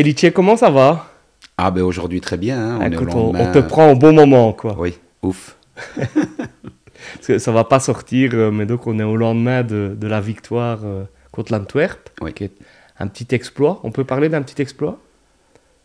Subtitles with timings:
[0.00, 1.10] Felice, comment ça va?
[1.58, 2.58] Ah ben aujourd'hui très bien.
[2.58, 2.78] Hein.
[2.80, 4.74] On, Écoute, on, te prend au bon moment, quoi.
[4.78, 5.58] Oui, ouf.
[5.96, 10.06] Parce que ça va pas sortir, euh, mais donc on est au lendemain de, de
[10.06, 12.32] la victoire euh, contre l'Antwerp, oui.
[12.32, 12.52] qui est
[12.98, 13.78] un petit exploit.
[13.82, 14.98] On peut parler d'un petit exploit?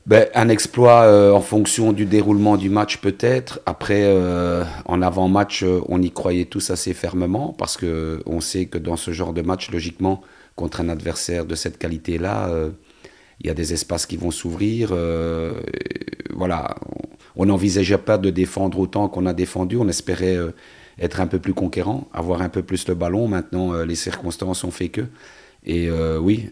[0.05, 3.59] Ben, un exploit euh, en fonction du déroulement du match peut-être.
[3.65, 8.67] Après, euh, en avant-match, euh, on y croyait tous assez fermement parce que on sait
[8.67, 10.21] que dans ce genre de match, logiquement,
[10.55, 12.49] contre un adversaire de cette qualité-là,
[13.41, 14.93] il y a des espaces qui vont s'ouvrir.
[16.33, 16.75] voilà,
[17.35, 19.77] on n'envisageait pas de défendre autant qu'on a défendu.
[19.77, 20.37] On espérait
[20.99, 23.27] être un peu plus conquérant, avoir un peu plus le ballon.
[23.27, 25.01] Maintenant, les circonstances ont fait que.
[25.65, 26.49] Et oui,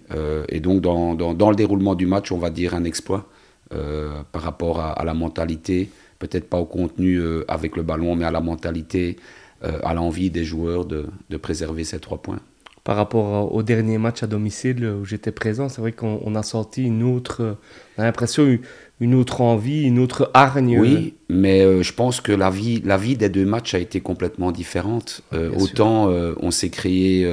[0.49, 3.29] et donc dans, le déroulement du match, on va dire un exploit.
[3.73, 8.25] Euh, par rapport à, la mentalité, peut-être pas au contenu euh, avec le ballon, mais
[8.25, 9.17] à la mentalité,
[9.63, 11.07] euh, à l'envie des joueurs de,
[11.41, 12.39] préserver ces trois points.
[12.83, 16.83] Par rapport au dernier match à domicile où j'étais présent, c'est vrai qu'on a senti
[16.83, 17.57] une autre,
[17.97, 18.57] on a l'impression
[18.99, 20.77] une autre envie, une autre hargne.
[20.79, 24.51] Oui, mais je pense que la vie, la vie des deux matchs a été complètement
[24.51, 25.21] différente.
[25.31, 26.09] autant
[26.41, 27.25] on s'est créé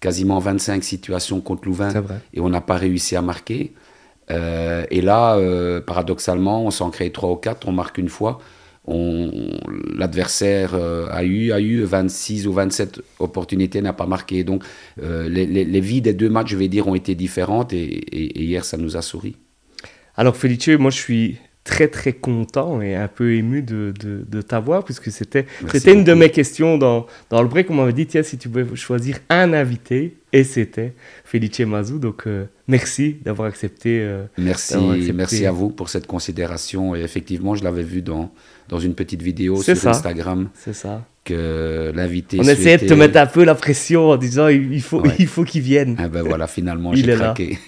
[0.00, 1.92] quasiment 25 situations contre Louvain
[2.34, 3.72] et on n'a pas réussi à marquer.
[4.30, 8.40] Euh, et là, euh, paradoxalement, on s'en crée 3 ou 4, on marque une fois.
[9.94, 14.44] L'adversaire euh, a, eu, a eu 26 ou 27 opportunités, n'a pas marqué.
[14.44, 14.64] Donc
[15.00, 18.76] les, les, vies des deux matchs, je vais dire, ont été différentes et, hier, ça
[18.76, 19.36] nous a souri.
[20.16, 21.38] Alors Felice, moi je suis
[21.70, 26.02] très très content et un peu ému de, de, de t'avoir puisque c'était c'était une
[26.02, 27.70] de mes questions dans, dans le break.
[27.70, 30.92] On m'avait dit, tiens, si tu pouvais choisir un invité, et c'était
[31.24, 31.98] Felice Mazou.
[32.00, 34.76] Donc euh, merci d'avoir accepté, euh, merci,
[35.14, 36.96] merci à vous pour cette considération.
[36.96, 38.32] Et effectivement, je l'avais vu dans,
[38.68, 40.48] dans une petite vidéo sur Instagram.
[40.54, 41.06] C'est ça.
[41.22, 42.38] Que l'invité.
[42.40, 45.44] On essayait de te mettre un peu la pression en disant il faut il faut
[45.44, 45.96] qu'il vienne.
[45.98, 47.58] Ah ben voilà, finalement, j'ai craqué.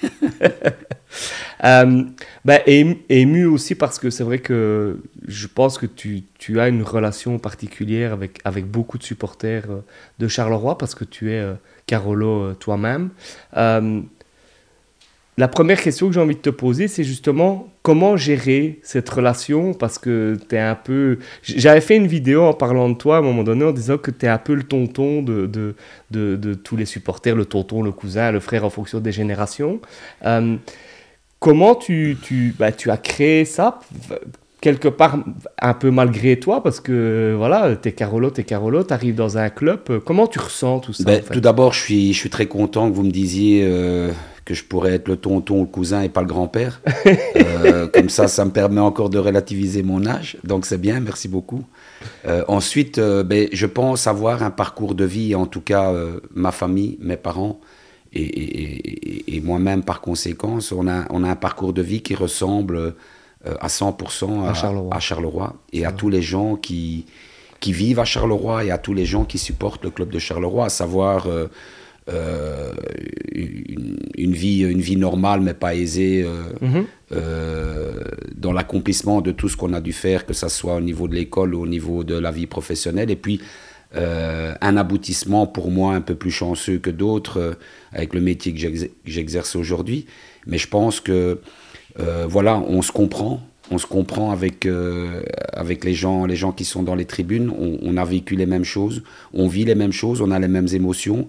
[1.65, 2.03] euh,
[2.47, 6.83] ben, ému aussi parce que c'est vrai que je pense que tu, tu, as une
[6.83, 9.81] relation particulière avec, avec beaucoup de supporters euh,
[10.19, 11.45] de Charleroi parce que tu es
[11.87, 13.11] Carolo euh, toi-même.
[13.57, 14.01] Euh,
[15.39, 19.73] la première question que j'ai envie de te poser, c'est justement comment gérer cette relation
[19.73, 21.19] parce que tu es un peu...
[21.43, 24.11] J'avais fait une vidéo en parlant de toi à un moment donné en disant que
[24.11, 25.75] tu es un peu le tonton de, de,
[26.11, 29.81] de, tous les supporters, le tonton, le cousin, le frère en fonction des générations.
[30.27, 30.57] Euh,
[31.41, 33.81] comment tu, tu, bah, tu as créé ça?
[34.63, 35.19] Quelque part
[35.61, 39.81] un peu malgré toi parce que voilà, t'es Carolo, t'es Carolo, t'arrives dans un club.
[40.07, 42.95] Comment tu ressens tout ça ben, Tout d'abord, je suis, je suis très content que
[42.95, 44.11] vous me disiez euh,
[44.45, 46.81] que je pourrais être le tonton, le cousin et pas le grand-père.
[47.65, 50.37] Euh, comme ça, ça me permet encore de relativiser mon âge.
[50.43, 51.63] Donc c'est bien, merci beaucoup.
[52.27, 55.93] Euh, ensuite, ben, je pense avoir un parcours de vie, en tout cas
[56.35, 57.61] ma famille, mes parents.
[58.15, 62.15] Et, et, et, moi-même, par conséquence, on a, on a un parcours de vie qui
[62.15, 62.91] ressemble euh,
[63.45, 65.57] à 100% à, Charleroi.
[65.73, 67.07] et à tous les gens qui,
[67.61, 70.67] qui vivent à Charleroi et à tous les gens qui supportent le club de Charleroi,
[70.67, 71.47] à savoir euh,
[72.13, 72.73] euh,
[73.33, 76.27] une, vie, une vie normale mais pas aisée
[76.61, 76.87] mhm.
[78.37, 81.15] dans l'accomplissement de tout ce qu'on a dû faire, que ce soit au niveau de
[81.15, 83.11] l'école ou au niveau de la vie professionnelle.
[83.11, 83.41] Et puis
[83.95, 87.57] un aboutissement pour moi un peu plus chanceux que d'autres
[87.93, 90.07] avec le métier que j'exerce aujourd'hui.
[90.47, 91.41] Mais je pense que
[92.01, 93.41] euh, voilà, on se comprend.
[93.71, 95.23] On se comprend avec, euh,
[95.53, 97.51] avec les, gens, les gens qui sont dans les tribunes.
[97.59, 100.69] On, a vécu les mêmes choses, on vit les mêmes choses, on a les mêmes
[100.73, 101.29] émotions.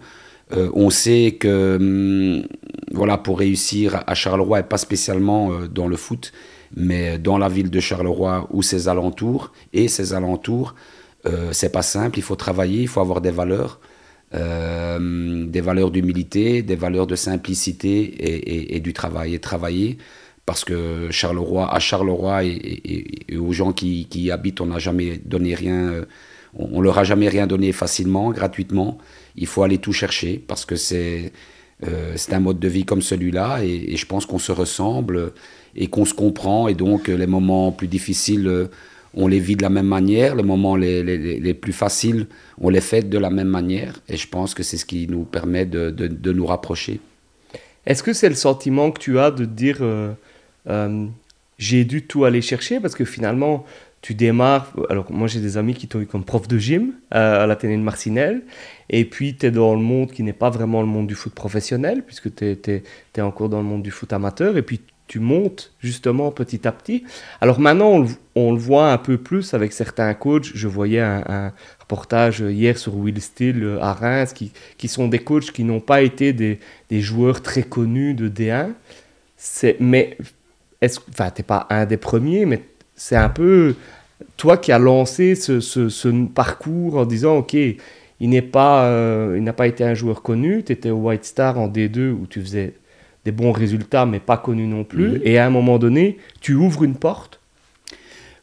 [0.52, 2.46] Euh, on sait que hum,
[2.92, 6.34] voilà, pour réussir à Charleroi, et pas spécialement dans le foot,
[6.76, 10.76] mais dans la ville de Charleroi ou ses alentours, et ses alentours,
[11.52, 13.80] c'est pas simple, il faut travailler, il faut avoir des valeurs.
[14.34, 19.36] des valeurs d'humilité, des valeurs de simplicité et, et, du travail.
[19.36, 19.98] Et travailler,
[20.46, 25.56] parce que Charleroi, à Charleroi et, aux gens qui, y habitent, on n'a jamais donné
[25.56, 26.06] rien, euh,
[26.56, 28.98] on, leur a jamais rien donné facilement, gratuitement.
[29.36, 31.32] Il faut aller tout chercher parce que c'est
[31.88, 35.34] euh, un mode de vie comme celui-là et, je pense qu'on se ressemble
[35.76, 38.68] et qu'on se comprend et donc les moments plus difficiles, euh,
[39.16, 42.28] on les vit de la même manière, les moments les plus faciles,
[42.60, 45.24] on les fait de la même manière et je pense que c'est ce qui nous
[45.24, 47.00] permet de, de, nous rapprocher.
[47.86, 50.14] Est-ce que c'est le sentiment que tu as de dire euh,
[51.58, 53.66] j'ai dû tout aller chercher parce que finalement,
[54.04, 54.74] tu démarres.
[54.90, 57.78] Alors, moi, j'ai des amis qui t'ont eu comme prof de gym euh, à l'Athénée
[57.78, 58.42] de Marcinelle.
[58.90, 61.34] Et puis, tu es dans le monde qui n'est pas vraiment le monde du foot
[61.34, 62.84] professionnel, puisque tu es,
[63.16, 64.58] es, encore dans le monde du foot amateur.
[64.58, 67.06] Et puis, tu montes justement petit à petit.
[67.40, 68.06] Alors maintenant,
[68.36, 70.52] on, le voit un peu plus avec certains coachs.
[70.54, 75.20] Je voyais un, reportage hier sur Will Steele euh, à Reims, qui, qui sont des
[75.20, 78.72] coachs qui n'ont pas été des, des, joueurs très connus de D1.
[79.80, 80.18] Mais
[80.86, 82.64] enfin, t'es pas un des premiers, mais
[82.96, 83.76] c'est un peu
[84.38, 89.44] toi qui as lancé ce, ce, parcours en disant, OK, il n'est pas, euh, il
[89.44, 92.42] n'a pas été un joueur connu, tu étais au White Star en D2 où tu
[92.42, 92.74] faisais
[93.26, 95.22] des bons résultats, mais pas connu non plus.
[95.24, 97.40] Et à un moment donné, tu ouvres une porte?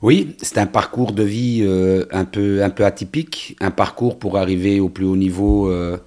[0.02, 4.38] Oui, c'est un parcours de vie euh, un, peu, un peu atypique, un parcours pour
[4.38, 5.98] arriver au plus haut niveau, euh,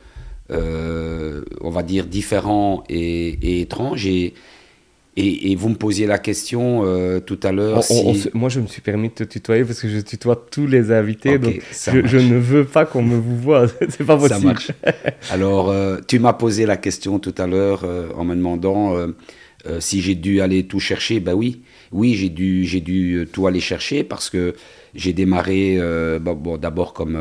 [1.61, 4.07] on va dire, différent et, et étrange.
[4.07, 4.33] Et,
[5.15, 7.81] et, vous me posiez la question euh, tout à l'heure.
[8.33, 11.37] moi, je me suis permis de te tutoyer parce que je tutoie tous les invités.
[11.37, 13.67] donc, je, ne veux pas qu'on me vous voit.
[13.89, 14.39] C'est pas possible.
[14.39, 14.71] Ça marche.
[15.29, 18.95] Alors, euh, tu m'as posé la question tout à l'heure euh, en me demandant
[19.79, 21.19] si j'ai dû aller tout chercher.
[21.19, 21.61] Ben oui,
[21.91, 24.55] oui, j'ai dû, j'ai dû tout aller chercher parce que
[24.93, 25.79] j'ai démarré
[26.19, 27.17] bon, d'abord comme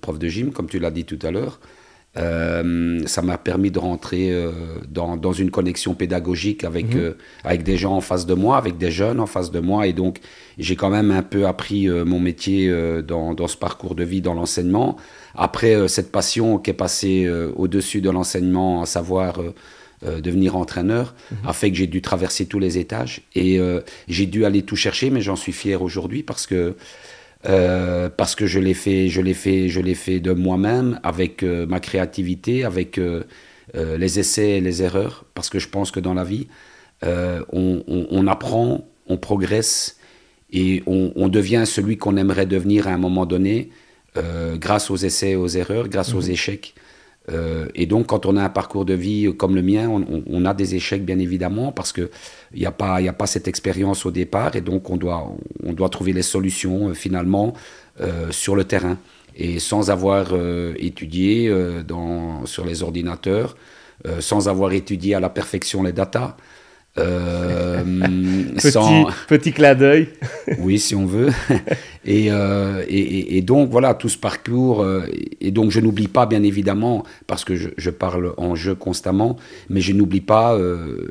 [0.00, 1.60] prof de gym, comme tu l'as dit tout à l'heure.
[2.18, 4.50] Euh, ça m'a permis de rentrer euh,
[4.86, 7.00] dans, dans, une connexion pédagogique avec, mhm.
[7.00, 7.12] euh,
[7.42, 9.86] avec des gens en face de moi, avec des jeunes en face de moi.
[9.86, 10.18] Et donc,
[10.58, 12.70] j'ai quand même un peu appris mon métier
[13.02, 14.98] dans, dans, ce parcours de vie, dans l'enseignement.
[15.34, 17.26] Après, cette passion qui est passée
[17.56, 19.40] au-dessus de l'enseignement, à savoir
[20.02, 21.48] devenir entraîneur, mhm.
[21.48, 23.22] a fait que j'ai dû traverser tous les étages.
[23.34, 23.58] Et
[24.08, 26.76] j'ai dû aller tout chercher, mais j'en suis fier aujourd'hui parce que
[27.46, 31.42] euh, parce que je l'ai fait, je l'ai fait, je l'ai fait de moi-même, avec
[31.42, 33.24] euh, ma créativité, avec euh,
[33.74, 36.48] les essais et les erreurs, parce que je pense que dans la vie,
[37.04, 39.98] on, on, apprend, on progresse
[40.52, 43.70] et on, on devient celui qu'on aimerait devenir à un moment donné,
[44.56, 46.30] grâce aux essais et aux erreurs, grâce aux mhm.
[46.30, 46.74] échecs.
[47.30, 50.54] Euh, et donc, quand on a un parcours de vie comme le mien, on, a
[50.54, 52.08] des échecs, bien évidemment, parce qu'il
[52.54, 55.32] n'y a, pas, a pas cette expérience au départ, et donc on doit,
[55.64, 57.54] on doit trouver les solutions, euh, finalement,
[58.00, 58.98] euh, sur le terrain.
[59.34, 60.34] Et sans avoir
[60.76, 61.50] étudié
[61.88, 63.56] dans, sur les ordinateurs,
[64.20, 66.36] sans avoir étudié à la perfection les datas,
[66.98, 67.82] euh,
[68.54, 68.78] petit,
[69.28, 70.08] petit clin d'œil.
[70.58, 71.30] oui, si on veut.
[72.08, 74.82] Euh, et, et, donc, voilà, tout ce parcours.
[74.82, 75.06] Euh,
[75.40, 79.36] et donc, je n'oublie pas, bien évidemment, parce que je, parle en jeu constamment,
[79.70, 80.58] mais je n'oublie pas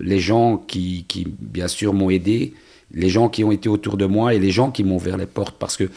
[0.02, 2.54] les gens qui, qui bien sûr, m'ont aidé,
[2.94, 5.28] les gens qui ont été autour de moi et les gens qui m'ont ouvert les
[5.28, 5.56] portes.
[5.58, 5.90] Parce que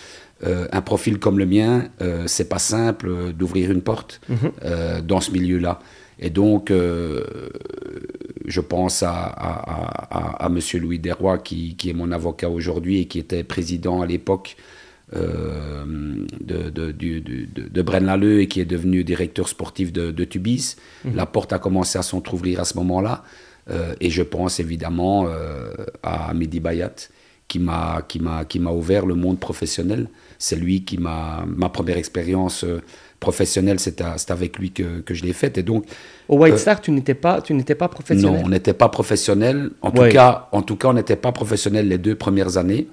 [0.44, 1.88] un profil comme le mien,
[2.26, 5.00] c'est pas simple d'ouvrir une porte mhm.
[5.02, 5.80] dans ce milieu-là.
[6.18, 7.24] Et donc, euh,
[8.46, 10.58] je pense à, à, M.
[10.80, 14.56] Louis Desrois, qui, qui, est mon avocat aujourd'hui et qui était président à l'époque
[15.14, 15.84] euh,
[16.40, 20.76] de, de, de, de, Braine-l'Alleud et qui est devenu directeur sportif de, Tubis.
[21.04, 21.16] Mhm.
[21.16, 23.24] La porte a commencé à s'entrouvrir à ce moment-là.
[23.70, 25.26] Euh, et je pense évidemment
[26.02, 26.94] à Mehdi Bayat,
[27.48, 30.08] qui m'a ouvert le monde professionnel.
[30.38, 32.64] C'est lui qui m'a ma première expérience
[33.24, 35.56] professionnel, c'est avec lui que, que je l'ai fait.
[35.56, 35.86] Et donc,
[36.28, 38.40] Au White euh, Star, tu n'étais pas, tu n'étais pas professionnel?
[38.40, 39.70] Non, on n'était pas professionnel.
[39.80, 42.86] En tout cas, en tout cas, on n'était pas professionnel les deux premières années.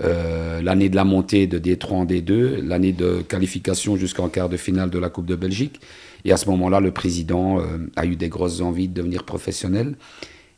[0.00, 4.56] Euh, l'année de la montée de D3 en D2, l'année de qualification jusqu'en quart de
[4.56, 5.80] finale de la Coupe de Belgique.
[6.24, 7.64] Et à ce moment-là, le président euh,
[7.96, 9.96] a eu des grosses envies de devenir professionnel.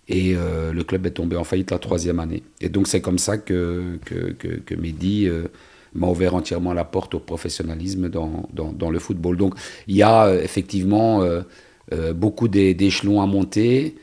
[0.06, 2.42] Et le club est tombé en faillite la troisième année.
[2.60, 5.30] Et donc c'est comme ça que, que, que, que Mehdi
[5.94, 9.36] m'a ouvert entièrement la porte au professionnalisme dans, dans, le football.
[9.36, 9.54] Donc
[9.86, 11.42] il y a euh, effectivement euh,
[11.92, 13.96] euh, beaucoup d'échelons à monter,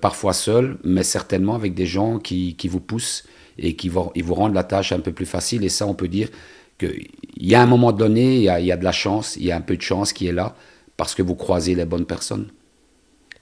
[0.00, 3.24] parfois seul, mais certainement avec des gens qui, qui vous poussent
[3.58, 5.64] et qui vont, ils vous rendent la tâche un peu plus facile.
[5.64, 6.30] Et ça, on peut dire
[6.78, 9.44] qu'il y a un moment donné, il y, a, y a de la chance, il
[9.44, 10.56] y a un peu de chance qui est là,
[10.96, 12.46] parce que vous croisez les bonnes personnes.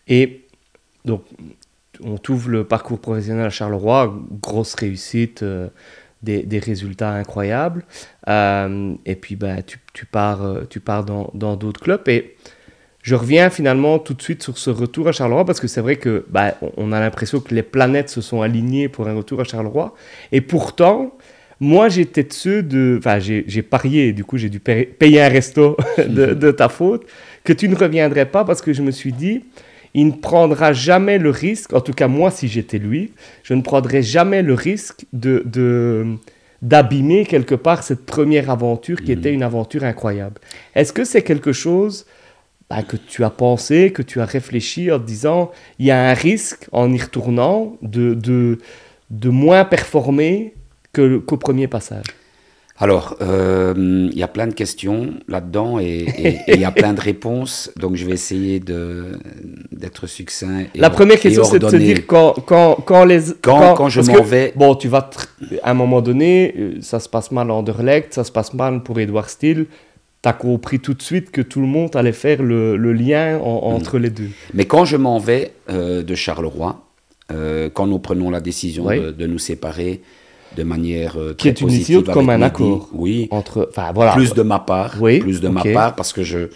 [0.08, 0.44] Et
[1.04, 1.22] donc,
[2.02, 4.12] on trouve le parcours professionnel à Charleroi,
[4.42, 5.44] grosse réussite
[6.22, 7.84] des, résultats incroyables.
[8.28, 12.08] Euh, et puis, ben, tu, pars, euh, tu pars dans d'autres clubs.
[12.08, 12.36] Et
[13.02, 15.96] je reviens finalement tout de suite sur ce retour à Charleroi parce que c'est vrai
[15.96, 19.44] que ben, on a l'impression que les planètes se sont alignées pour un retour à
[19.44, 19.94] Charleroi.
[20.32, 21.16] Et pourtant,
[21.60, 22.96] moi, j'étais de ceux de.
[22.98, 27.06] Enfin, j'ai parié, du coup, j'ai dû payer un resto de, de, ta faute,
[27.44, 29.44] que tu ne reviendrais pas parce que je me suis dit,
[29.94, 33.62] il ne prendra jamais le risque, en tout cas moi si j'étais lui, je ne
[33.62, 35.44] prendrais jamais le risque de,
[36.62, 39.18] d'abîmer quelque part cette première aventure qui mhm.
[39.18, 40.40] était une aventure incroyable.
[40.74, 42.06] Est-ce que c'est quelque chose
[42.70, 46.10] bah, que tu as pensé, que tu as réfléchi en te disant il y a
[46.10, 48.58] un risque en y retournant de, de,
[49.10, 50.54] de moins performer
[50.92, 52.04] que, qu'au premier passage?
[52.80, 56.06] Alors, euh, il y a plein de questions là-dedans et
[56.46, 57.72] il y a plein de réponses.
[57.76, 60.60] Donc, je vais essayer d'être succinct.
[60.74, 63.20] Et La première question, c'est de se dire quand, quand, quand les.
[63.42, 64.52] Quand, quand, je m'en vais.
[64.54, 65.10] Bon, tu vas.
[65.64, 68.84] À un moment donné, euh, ça se passe mal en Anderlecht, ça se passe mal
[68.84, 69.66] pour Edouard Steele.
[70.22, 73.38] Tu as compris tout de suite que tout le monde allait faire le, le lien
[73.38, 74.30] entre les deux.
[74.54, 76.84] Mais quand je m'en vais euh, de Charleroi,
[77.74, 80.00] quand nous prenons la décision de, nous séparer
[80.56, 82.88] de manière très qui est une décision comme un accord.
[82.92, 83.28] Oui.
[83.30, 84.12] Entre, enfin voilà.
[84.12, 84.96] Plus de ma part.
[85.00, 85.18] Oui.
[85.20, 86.48] Plus de ma part parce que je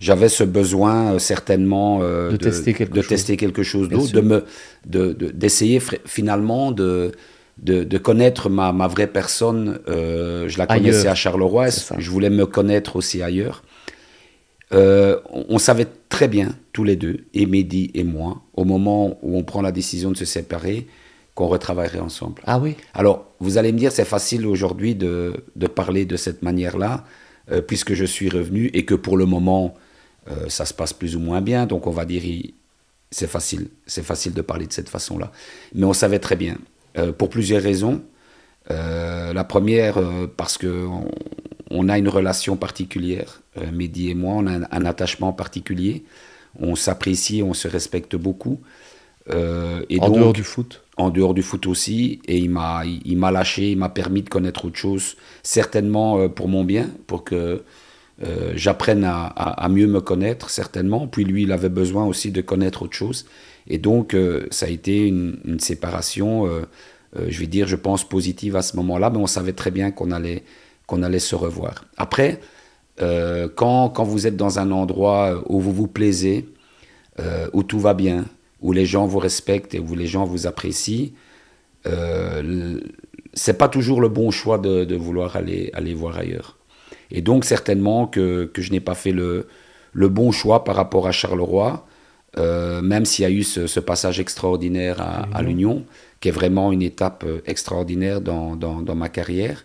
[0.00, 4.44] j'avais ce besoin certainement de, tester quelque de chose, tester quelque chose d'autre, de me
[4.84, 7.12] d'essayer finalement de
[7.58, 9.78] de, connaître ma, ma, vraie personne.
[9.88, 13.62] Euh, je la connaissais à Charleroi, je voulais me connaître aussi ailleurs.
[14.72, 19.36] Euh, on, savait très bien, tous les deux, et Mehdi et moi, au moment où
[19.36, 20.86] on prend la décision de se séparer,
[21.34, 22.42] qu'on retravaillerait ensemble.
[22.46, 26.42] Ah oui Alors, vous allez me dire, c'est facile aujourd'hui de, de, parler de cette
[26.42, 27.04] manière-là,
[27.50, 29.74] euh, puisque je suis revenu et que pour le moment,
[30.48, 31.66] ça se passe plus ou moins bien.
[31.66, 32.22] Donc, on va dire,
[33.14, 35.30] c'est facile, c'est facile de parler de cette façon-là.
[35.74, 36.56] Mais on savait très bien
[36.98, 38.02] euh, pour plusieurs raisons.
[38.72, 41.08] Euh, la première, euh, parce qu'on
[41.70, 43.40] on a une relation particulière.
[43.72, 46.04] Mehdi et moi, on a un, attachement particulier.
[46.58, 48.60] On s'apprécie, on se respecte beaucoup.
[49.30, 52.20] Et en dehors du foot En dehors du foot aussi.
[52.26, 56.48] Et il m'a, il, m'a lâché, il m'a permis de connaître autre chose, certainement pour
[56.48, 57.62] mon bien, pour que
[58.54, 61.06] j'apprenne à, à, mieux me connaître, certainement.
[61.06, 63.24] Puis lui, il avait besoin aussi de connaître autre chose.
[63.66, 66.62] Et donc, euh, ça a été une, séparation, euh,
[67.16, 69.90] euh, je vais dire, je pense, positive à ce moment-là, mais on savait très bien
[69.90, 70.44] qu'on allait,
[70.86, 71.84] qu'on allait se revoir.
[71.96, 72.40] Après,
[72.98, 76.48] quand, quand, vous êtes dans un endroit où vous vous plaisez,
[77.52, 78.24] où tout va bien,
[78.64, 81.12] où les gens vous respectent et où les gens vous apprécient,
[83.34, 86.58] c'est pas toujours le bon choix de, de, vouloir aller, aller voir ailleurs.
[87.10, 89.46] Et donc, certainement que, que je n'ai pas fait le,
[89.94, 91.86] le bon choix par rapport à Charleroi.
[92.36, 95.00] Euh, même s'il y a eu ce, passage extraordinaire
[95.32, 95.84] à, l'Union,
[96.20, 99.64] qui est vraiment une étape euh, extraordinaire dans, dans, ma carrière.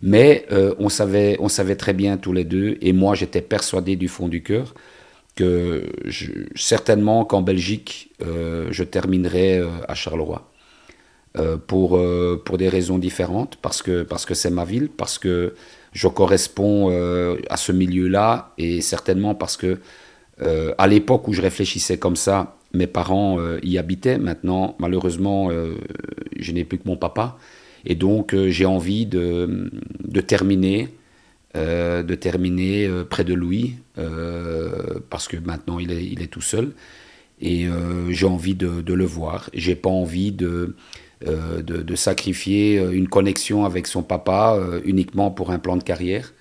[0.00, 3.96] Mais euh, on, savait, on savait très bien tous les deux, et moi j'étais persuadé
[3.96, 4.72] du fond du cœur,
[5.36, 5.84] que
[6.54, 10.50] certainement qu'en Belgique, je terminerai à Charleroi.
[11.66, 12.00] pour,
[12.44, 15.54] pour des raisons différentes, parce que parce que c'est ma ville, parce que
[15.92, 16.88] je corresponds
[17.50, 19.78] à ce milieu-là, et certainement parce que
[20.42, 24.18] euh, à l'époque où je réfléchissais comme ça, mes parents euh, y habitaient.
[24.18, 25.76] Maintenant, malheureusement, euh,
[26.38, 27.38] je n'ai plus que mon papa.
[27.86, 29.70] Et donc, j'ai envie de,
[30.04, 30.88] de terminer,
[31.56, 33.76] de terminer près de Louis,
[35.10, 36.72] parce que maintenant, il est, il est tout seul.
[37.40, 37.66] Et
[38.10, 39.50] j'ai envie de, de, le voir.
[39.52, 40.76] J'ai pas envie de,
[41.24, 46.32] de, de, sacrifier une connexion avec son papa uniquement pour un plan de carrière.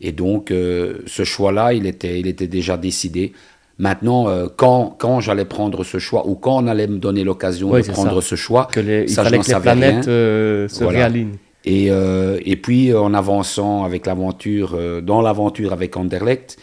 [0.00, 3.32] Et donc, euh, ce choix-là, il était, il était déjà décidé.
[3.78, 7.70] Maintenant, euh, quand, quand j'allais prendre ce choix, ou quand on allait me donner l'occasion
[7.70, 11.36] de prendre ce choix, que les, ça, il fallait que les planètes euh, se réalignent.
[11.66, 16.58] Et, et puis, en avançant avec l'aventure, dans l'aventure avec Anderlecht,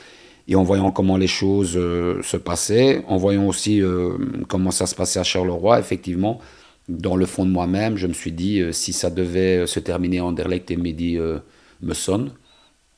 [0.48, 3.82] et en voyant comment les choses se passaient, en voyant aussi
[4.48, 6.40] comment ça se passait à Charleroi, effectivement,
[6.88, 10.72] dans le fond de moi-même, je me suis dit, si ça devait se terminer Anderlecht
[10.72, 11.18] et Mehdi
[11.82, 12.32] me sonne,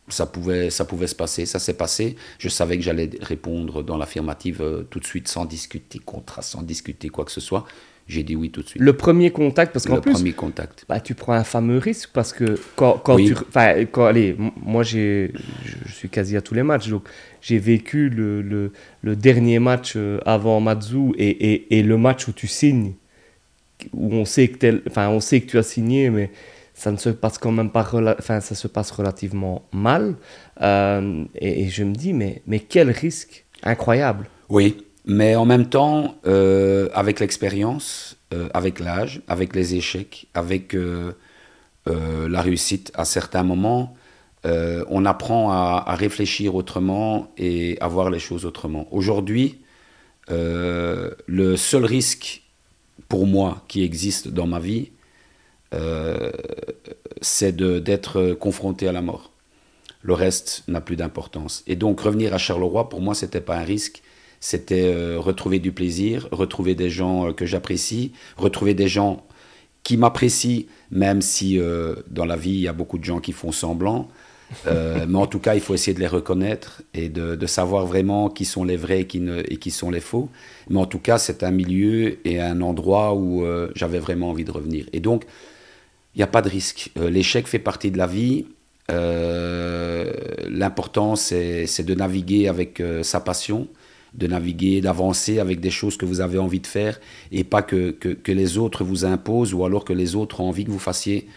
[0.07, 2.15] ça pouvait, ça pouvait se passer, ça s'est passé.
[2.37, 6.61] Je savais que j'allais répondre dans l'affirmative euh, tout de suite, sans discuter contrat, sans
[6.61, 7.65] discuter quoi que ce soit.
[8.07, 8.81] J'ai dit oui tout de suite.
[8.81, 10.85] Le premier contact, parce qu'en plus, premier contact.
[10.87, 13.35] Bah, tu prends un fameux risque parce que quand, quand tu,
[13.91, 15.29] quand, allez, moi je
[15.91, 17.07] suis quasi à tous les matchs, donc
[17.41, 18.71] j'ai vécu le, le,
[19.01, 22.93] le, dernier match euh, avant Matsu et, et, et, le match où tu signes,
[23.91, 26.31] où on sait que, enfin, on sait que tu as signé, mais
[26.75, 30.15] ça ne se passe quand même pas, enfin, ça se passe relativement mal.
[30.61, 34.27] Euh, et, je me dis, mais, mais quel risque incroyable.
[34.49, 40.75] Oui, mais en même temps, euh, avec l'expérience, euh, avec l'âge, avec les échecs, avec
[41.85, 43.95] la réussite, à certains moments,
[44.43, 48.87] on apprend à, réfléchir autrement et à voir les choses autrement.
[48.91, 49.59] Aujourd'hui,
[50.27, 52.43] le seul risque
[53.07, 54.89] pour moi qui existe dans ma vie,
[55.73, 56.31] euh,
[57.21, 59.31] c'est d'être confronté à la mort.
[60.01, 61.63] Le reste n'a plus d'importance.
[61.67, 64.01] Et donc revenir à Charleroi, pour moi, c'était pas un risque.
[64.39, 69.25] C'était euh, retrouver du plaisir, retrouver des gens euh, que j'apprécie, retrouver des gens
[69.83, 71.59] qui m'apprécient, même si
[72.09, 74.07] dans la vie, il y a beaucoup de gens qui font semblant.
[74.65, 78.45] mais en tout cas, il faut essayer de les reconnaître et de, savoir vraiment qui
[78.45, 80.29] sont les vrais et qui, ne, et qui sont les faux.
[80.71, 84.51] Mais en tout cas, c'est un milieu et un endroit où j'avais vraiment envie de
[84.51, 84.87] revenir.
[84.91, 85.25] Et donc,
[86.15, 86.91] il n'y a pas de risque.
[86.97, 88.45] Euh, l'échec fait partie de la vie.
[88.89, 90.13] Euh,
[90.49, 93.67] l'important, c'est de naviguer avec euh, sa passion,
[94.17, 96.99] de naviguer, d'avancer avec des choses que vous avez envie de faire
[97.31, 100.65] et pas que, que, les autres vous imposent ou alors que les autres ont envie
[100.65, 101.27] que vous fassiez.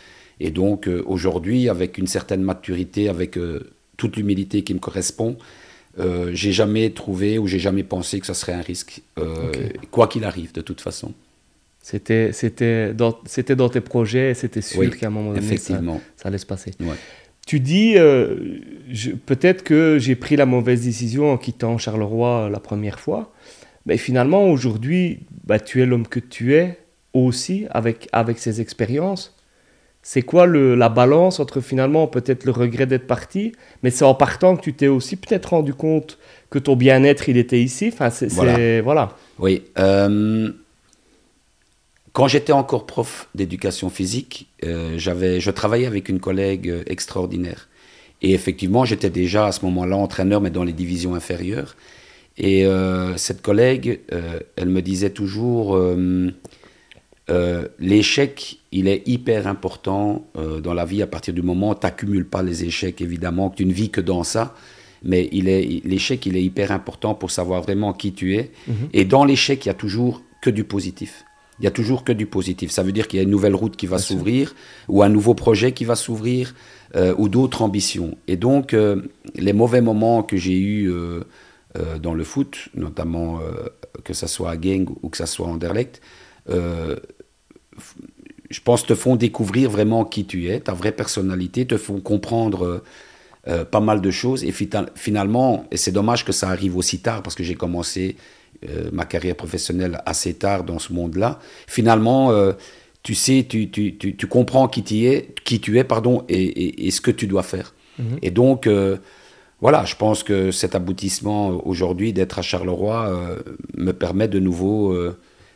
[0.41, 3.37] Et donc, aujourd'hui, avec une certaine maturité, avec
[3.97, 5.37] toute l'humilité qui me correspond,
[6.33, 9.03] j'ai jamais trouvé ou j'ai jamais pensé que ça serait un risque,
[9.91, 11.13] quoi qu'il arrive, de toute façon.
[11.83, 13.19] C'était, dans,
[13.57, 15.81] dans tes projets, c'était sûr qu'à un moment donné, ça,
[16.17, 16.73] ça, allait se passer.
[17.49, 18.35] Tu dis, euh,
[19.25, 23.33] peut-être que j'ai pris la mauvaise décision en quittant Charleroi la première fois,
[23.87, 26.79] mais finalement, aujourd'hui, bah, tu es l'homme que tu es
[27.15, 29.35] aussi avec, avec ces expériences.
[30.03, 33.53] C'est quoi le, la balance entre finalement peut-être le regret d'être parti,
[33.83, 36.19] mais c'est en partant que tu t'es aussi peut-être rendu compte
[36.51, 37.89] que ton bien-être, il était ici?
[37.91, 38.83] Enfin, c'est, voilà.
[38.83, 39.17] voilà.
[39.39, 39.63] Oui.
[39.79, 40.51] Euh,
[42.19, 47.69] quand j'étais encore prof d'éducation physique, euh, j'avais, je travaillais avec une collègue euh, extraordinaire.
[48.23, 51.77] Et effectivement, j'étais déjà à ce moment-là entraîneur, mais dans les divisions inférieures.
[52.37, 54.01] Et euh, cette collègue,
[54.57, 55.79] elle me disait toujours,
[57.79, 62.27] l'échec, il est hyper important dans la vie à partir du moment où tu n'accumules
[62.27, 64.57] pas les échecs, évidemment, que tu ne vis que dans ça.
[65.05, 68.51] Mais il est, l'échec, il est hyper important pour savoir vraiment qui tu es.
[68.67, 68.89] Mhm.
[68.93, 71.25] Et dans l'échec, il y a toujours que du positif
[71.61, 72.71] il y a toujours que du positif.
[72.71, 74.55] Ça veut dire qu'il y a une nouvelle route qui va s'ouvrir,
[74.89, 76.55] ou un nouveau projet qui va s'ouvrir,
[76.97, 78.17] euh, ou d'autres ambitions.
[78.29, 79.03] Et donc, euh,
[79.35, 81.25] les mauvais moments que j'ai eus euh,
[82.01, 83.41] dans le foot, notamment
[84.03, 86.01] que ce soit à Gang ou que ce soit à Anderlecht,
[86.49, 86.97] je
[88.65, 92.83] pense te font découvrir vraiment qui tu es, ta vraie personnalité, te font comprendre
[93.71, 94.43] pas mal de choses.
[94.45, 94.53] Et
[94.95, 98.17] finalement, et c'est dommage que ça arrive aussi tard, parce que j'ai commencé
[98.69, 101.39] euh, ma carrière professionnelle assez tard dans ce monde-là.
[101.69, 102.53] Finalement, euh,
[103.05, 106.87] tu sais, tu, tu, tu, tu, comprends qui tu es, qui tu es pardon, et,
[106.87, 107.75] et, ce que tu dois faire.
[107.99, 108.19] Mhm.
[108.23, 108.97] Et donc, euh,
[109.61, 113.39] voilà, je pense que cet aboutissement aujourd'hui d'être à Charleroi
[113.77, 114.97] me permet de nouveau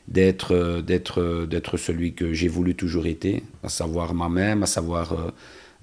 [0.08, 5.32] d'être d'être d'être celui que j'ai voulu toujours être, à savoir moi-même, à savoir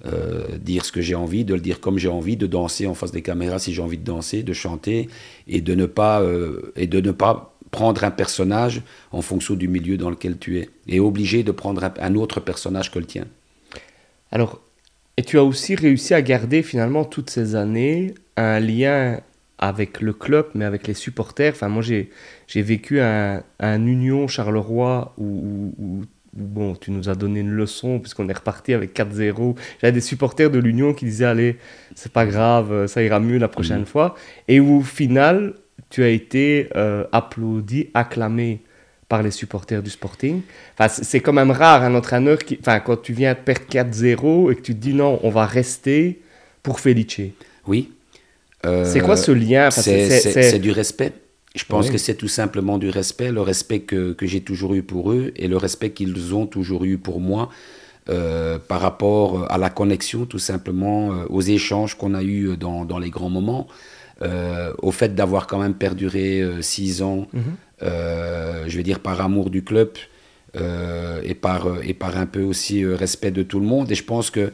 [0.06, 2.94] euh, dire ce que j'ai envie, de le dire comme j'ai envie, de danser en
[2.94, 5.08] face des caméras si j'ai envie de danser, de chanter,
[5.46, 9.68] et de ne pas, euh, et de ne pas prendre un personnage en fonction du
[9.68, 13.26] milieu dans lequel tu es, et obligé de prendre un, autre personnage que le tien.
[14.32, 14.60] Alors,
[15.16, 19.20] et tu as aussi réussi à garder finalement toutes ces années un lien
[19.58, 21.52] avec le club, mais avec les supporters.
[21.52, 22.08] Enfin, moi, j'ai,
[22.54, 26.04] vécu un, un Union Charleroi où, où
[26.40, 29.56] bon, tu nous as donné une leçon puisqu'on est reparti avec 4-0.
[29.80, 31.56] J'avais des supporters de l'Union qui disaient allez,
[31.94, 34.14] c'est pas grave, ça ira mieux la prochaine fois.
[34.48, 35.54] Et où au final,
[35.90, 38.60] tu as été euh, applaudi, acclamé
[39.08, 40.40] par les supporters du Sporting.
[40.78, 44.52] Enfin, c'est quand même rare un entraîneur qui, enfin, quand tu viens de perdre 4-0
[44.52, 46.20] et que tu te dis non, on va rester
[46.62, 47.20] pour Felice.
[47.66, 47.92] Oui.
[48.62, 49.66] c'est quoi ce lien?
[49.66, 51.12] Euh, C'est du respect.
[51.56, 54.82] Je pense que c'est tout simplement du respect, le respect que, que j'ai toujours eu
[54.82, 57.50] pour eux et le respect qu'ils ont toujours eu pour moi
[58.08, 62.84] euh, par rapport à la connexion, tout simplement, euh, aux échanges qu'on a eus dans,
[62.84, 63.68] dans, les grands moments,
[64.22, 67.54] euh, au fait d'avoir quand même perduré six ans, mhm.
[67.82, 69.90] je vais dire par amour du club
[70.54, 73.90] et, par, et par un peu aussi respect de tout le monde.
[73.92, 74.50] Et je pense que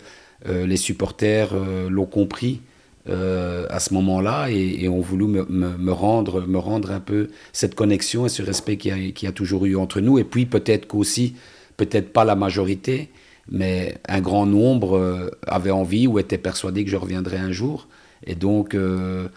[0.46, 1.54] les supporters
[1.88, 2.60] l'ont compris.
[3.08, 7.76] Euh, à ce moment-là et, ont voulu me, me, rendre, me rendre un peu cette
[7.76, 10.18] connexion et ce respect qu'il y, a toujours eu entre nous.
[10.18, 11.36] Et puis peut-être qu'aussi,
[11.76, 13.10] peut-être pas la majorité,
[13.48, 17.86] mais un grand nombre euh, avait envie ou était persuadé que je reviendrais un jour.
[18.26, 18.74] Et donc...
[18.74, 19.28] Euh,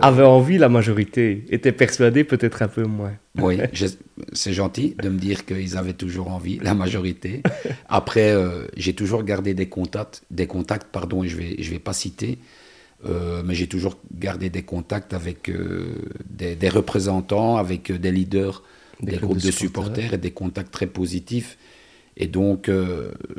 [0.00, 3.14] avait envie la majorité, était persuadé peut-être un peu moins.
[3.38, 3.58] Oui,
[4.32, 7.42] c'est gentil de me dire qu'ils avaient toujours envie, la majorité.
[7.88, 8.36] Après,
[8.76, 12.38] j'ai toujours gardé des contacts, des contacts, pardon, et je vais, je vais pas citer,
[13.04, 15.94] euh, mais j'ai toujours gardé des contacts avec euh,
[16.28, 18.62] des, représentants, avec euh, des leaders
[19.00, 20.14] des, groupes de, supporters.
[20.14, 21.58] et des contacts très positifs.
[22.16, 22.70] Et donc,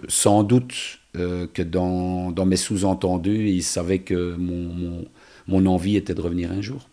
[0.07, 0.73] sans doute
[1.13, 5.05] que dans, dans mes sous-entendus, ils savaient que mon,
[5.47, 6.89] mon, envie était de revenir un jour.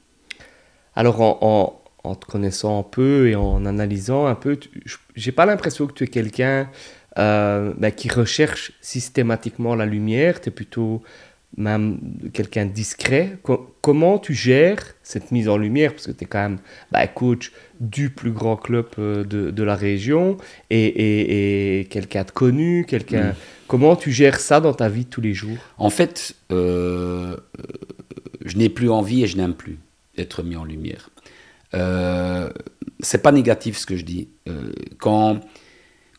[0.94, 4.59] Alors, en, en, te connaissant un peu et en analysant un peu,
[5.16, 6.68] j'ai pas l'impression que tu es quelqu'un
[7.16, 10.42] bah, qui recherche systématiquement la lumière.
[10.42, 11.02] Tu es plutôt
[11.60, 12.00] même
[12.32, 13.38] quelqu'un discret.
[13.80, 15.92] comment tu gères cette mise en lumière?
[15.92, 16.58] Parce que tu es quand même
[16.90, 20.36] bah, coach du plus grand club euh, de, de la région
[20.70, 22.84] et, et, quelqu'un de connu.
[22.86, 23.34] quelqu'un.
[23.68, 25.58] Comment tu gères ça dans ta vie de tous les jours?
[25.78, 27.36] En fait, euh,
[28.44, 29.78] je n'ai plus envie et je n'aime plus
[30.18, 31.10] être mis en lumière.
[31.74, 32.50] Euh,
[32.98, 34.28] c'est pas négatif ce que je dis.
[34.48, 35.40] Euh, quand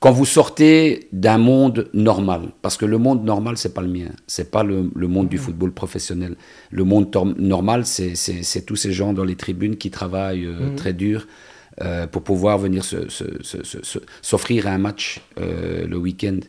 [0.01, 4.09] quand vous sortez d'un monde normal, parce que le monde normal, c'est pas le mien,
[4.25, 6.37] c'est pas le, monde du football professionnel.
[6.71, 11.27] Le monde normal, c'est tous ces gens dans les tribunes qui travaillent euh, très dur
[11.81, 12.83] euh, pour pouvoir venir
[14.23, 16.39] s'offrir un match euh, le week-end.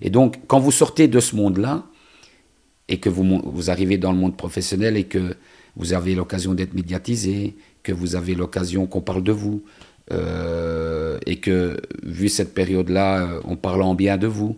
[0.00, 1.84] Et donc, quand vous sortez de ce monde-là,
[2.88, 5.36] et que vous, vous arrivez dans le monde professionnel et que
[5.76, 9.62] vous avez l'occasion d'être médiatisé, que vous avez l'occasion qu'on parle de vous,
[10.10, 14.56] et que, vu cette période-là, en parlant bien de vous,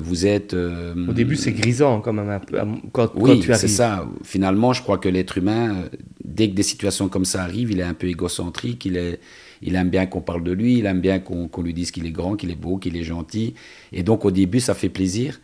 [0.00, 0.54] vous êtes...
[0.54, 2.58] Au début, c'est grisant quand même, un peu,
[2.92, 3.60] quand, oui, tu arrives.
[3.60, 4.06] c'est ça.
[4.22, 5.84] Finalement, je crois que l'être humain,
[6.24, 9.20] dès que des situations comme ça arrivent, il est un peu égocentrique, il est
[9.64, 12.10] il aime bien qu'on parle de lui, il aime bien qu'on lui dise qu'il est
[12.10, 13.54] grand, qu'il est beau, qu'il est gentil.
[13.92, 15.40] Et donc au début, ça fait plaisir.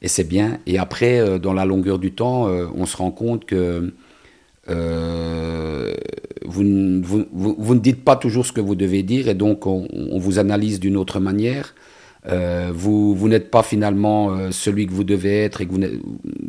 [0.00, 0.58] Et c'est bien.
[0.66, 3.92] Et après, euh, dans la longueur du temps, euh, on se rend compte que
[4.70, 5.92] euh,
[6.44, 9.28] vous, ne dites pas toujours ce que vous devez dire.
[9.28, 9.86] Et donc on,
[10.18, 11.74] vous analyse d'une autre manière.
[12.72, 15.72] vous, vous n'êtes pas finalement celui que vous devez être et que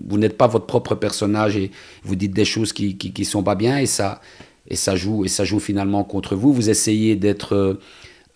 [0.07, 1.71] vous n'êtes pas votre propre personnage et
[2.03, 4.21] vous dites des choses qui ne sont pas bien et ça,
[4.69, 6.53] et ça joue et ça joue finalement contre vous.
[6.53, 7.79] Vous essayez d'être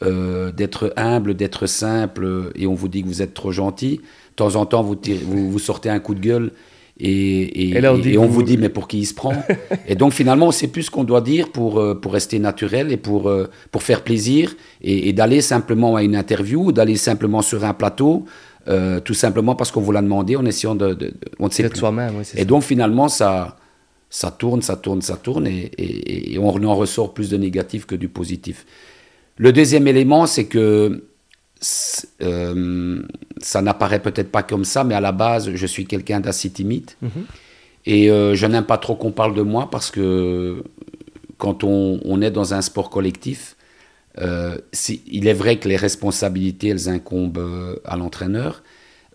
[0.02, 0.52] euh,
[0.98, 3.98] humble, d'être simple, et on vous dit que vous êtes trop gentil.
[3.98, 6.52] De temps en temps, vous, sortez un coup de gueule
[7.00, 8.44] et, et, et, on vous...
[8.44, 9.34] dit mais pour qui il se prend
[9.88, 12.38] Et donc finalement, on ne sait plus ce qu'on doit dire pour, euh, pour rester
[12.38, 16.96] naturel et pour, euh, pour faire plaisir et, d'aller simplement à une interview ou d'aller
[16.96, 18.26] simplement sur un plateau.
[19.04, 21.80] tout simplement parce qu'on vous l'a demandé en essayant de, de, on ne sait plus.
[21.80, 23.58] Soi-même, oui, et donc finalement ça,
[24.14, 28.10] ça tourne, ça tourne, ça tourne, et, on en ressort plus de négatif que du
[28.10, 28.66] positif.
[29.38, 31.06] Le deuxième élément, c'est que
[32.22, 33.02] euh,
[33.42, 36.92] ça n'apparaît peut-être pas comme ça, mais à la base, je suis quelqu'un d'assez timide.
[37.02, 37.10] Mhm.
[37.86, 40.64] Et euh, je n'aime pas trop qu'on parle de moi parce que
[41.38, 43.58] quand on, est dans un sport collectif,
[44.20, 44.58] euh,
[45.08, 48.64] il est vrai que les responsabilités, elles incombent à l'entraîneur.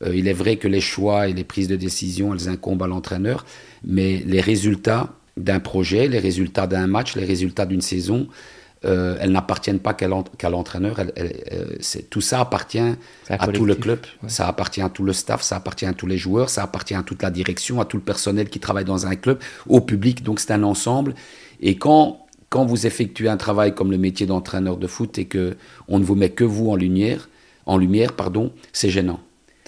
[0.05, 3.47] il est vrai que les choix et les prises de décision, elles incombent à l'entraîneur
[3.85, 8.27] mais les résultats d'un projet, les résultats d'un match, les résultats d'une saison,
[8.85, 10.09] euh, elles n'appartiennent pas qu'à
[10.49, 11.01] l'entraîneur.
[11.01, 11.65] Euh,
[12.11, 12.95] tout ça appartient
[13.29, 16.19] à tout le club, ça appartient à tout le staff, ça appartient à tous les
[16.19, 19.17] joueurs, ça appartient à toute la direction, à tout le personnel qui travaille dans un
[19.17, 19.39] club,
[19.69, 20.23] au public.
[20.23, 21.15] Donc c'est un ensemble.
[21.61, 25.57] Et quand, quand vous effectuez un travail comme le métier d'entraîneur de foot et que
[25.89, 27.29] on ne vous met que vous en lumière,
[27.67, 29.21] en lumière, pardon, c'est gênant.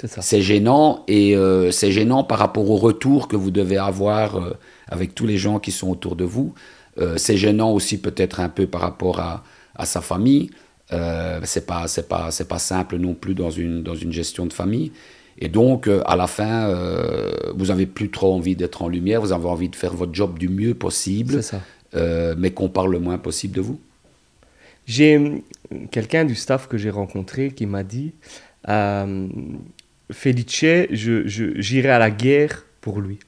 [0.07, 4.57] C'est gênant et euh, c'est gênant par rapport au retour que vous devez avoir euh,
[4.89, 6.55] avec tous les gens qui sont autour de vous.
[6.99, 10.51] Euh, c'est gênant aussi peut-être un peu par rapport à, à sa famille.
[11.45, 14.53] c'est pas c'est pas c'est pas simple non plus dans une dans une gestion de
[14.53, 14.93] famille.
[15.39, 16.75] Et donc à la fin,
[17.55, 19.21] vous avez plus trop envie d'être en lumière.
[19.21, 21.41] Vous avez envie de faire votre job du mieux possible,
[22.37, 23.79] mais qu'on parle le moins possible de vous.
[24.87, 25.43] J'ai
[25.93, 28.13] quelqu'un du staff que j'ai rencontré qui m'a dit
[30.13, 31.23] Felice, je,
[31.57, 33.19] j'irai à la guerre pour lui.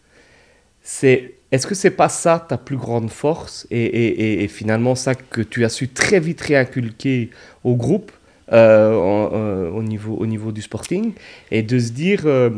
[0.82, 5.64] C'est, est-ce que c'est pas ça ta plus grande force et, finalement ça que tu
[5.64, 7.30] as su très vite réinculquer
[7.62, 8.10] au groupe
[8.52, 11.12] euh, euh, au, niveau, au niveau du sporting
[11.50, 12.50] et de se dire, euh,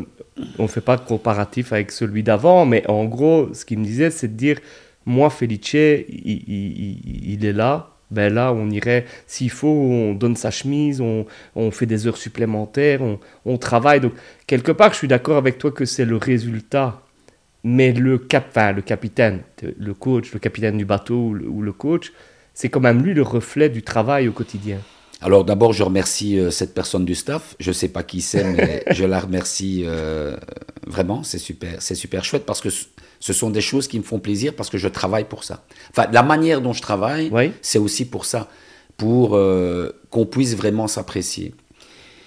[0.57, 3.85] on ne fait pas de comparatif avec celui d'avant, mais en gros, ce qu'il me
[3.85, 4.59] disait, c'est de dire,
[5.05, 11.01] moi, Felice, il est là, ben là, on irait, s'il faut, on donne sa chemise,
[11.01, 13.99] on, on fait des heures supplémentaires, on, on, travaille.
[13.99, 14.13] Donc,
[14.47, 17.04] quelque part, je suis d'accord avec toi que c'est le résultat.
[17.67, 19.41] Mais le, cap, enfin, le capitaine,
[19.79, 22.13] le coach, le capitaine du bateau ou le, ou le coach,
[22.53, 24.77] c'est quand même lui le reflet du travail au quotidien.
[25.19, 27.55] Alors d'abord, je remercie euh, cette personne du staff.
[27.59, 30.37] Je ne sais pas qui c'est, mais je la remercie euh,
[30.85, 31.23] vraiment.
[31.23, 34.53] C'est super, c'est super chouette parce que ce sont des choses qui me font plaisir
[34.55, 35.65] parce que je travaille pour ça.
[35.89, 37.31] Enfin, la manière dont je travaille,
[37.63, 38.47] c'est aussi pour ça,
[38.95, 41.55] pour euh, qu'on puisse vraiment s'apprécier.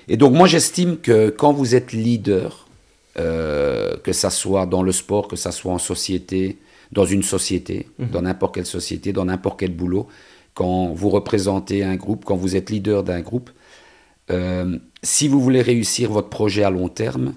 [0.08, 2.67] Et donc moi, j'estime que quand vous êtes leader,
[3.18, 6.58] que ça soit dans le sport, que ça soit en société,
[6.92, 8.10] dans une société, mhm.
[8.10, 10.08] dans n'importe quelle société, dans n'importe quel boulot,
[10.54, 13.50] quand vous représentez un groupe, quand vous êtes leader d'un groupe,
[14.30, 17.34] euh, si vous voulez réussir votre projet à long terme,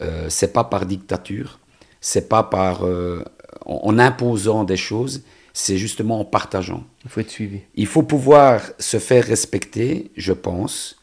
[0.00, 1.60] euh, c'est pas par dictature,
[2.00, 3.22] c'est pas par euh,
[3.64, 6.84] en, imposant des choses, c'est justement en partageant.
[7.04, 7.60] Il faut être suivi.
[7.74, 10.96] Il faut pouvoir se faire respecter, je pense,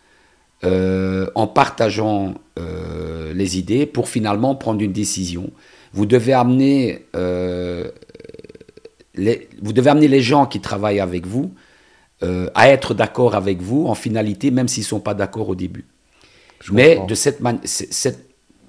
[0.63, 2.35] euh, en partageant
[3.33, 5.51] les idées pour finalement prendre une décision.
[5.93, 7.05] Vous devez amener
[9.61, 11.51] vous devez amener les gens qui travaillent avec vous
[12.23, 15.55] euh, à être d'accord avec vous en finalité, même s'ils ne sont pas d'accord au
[15.55, 15.85] début.
[16.71, 17.61] mais de cette manière,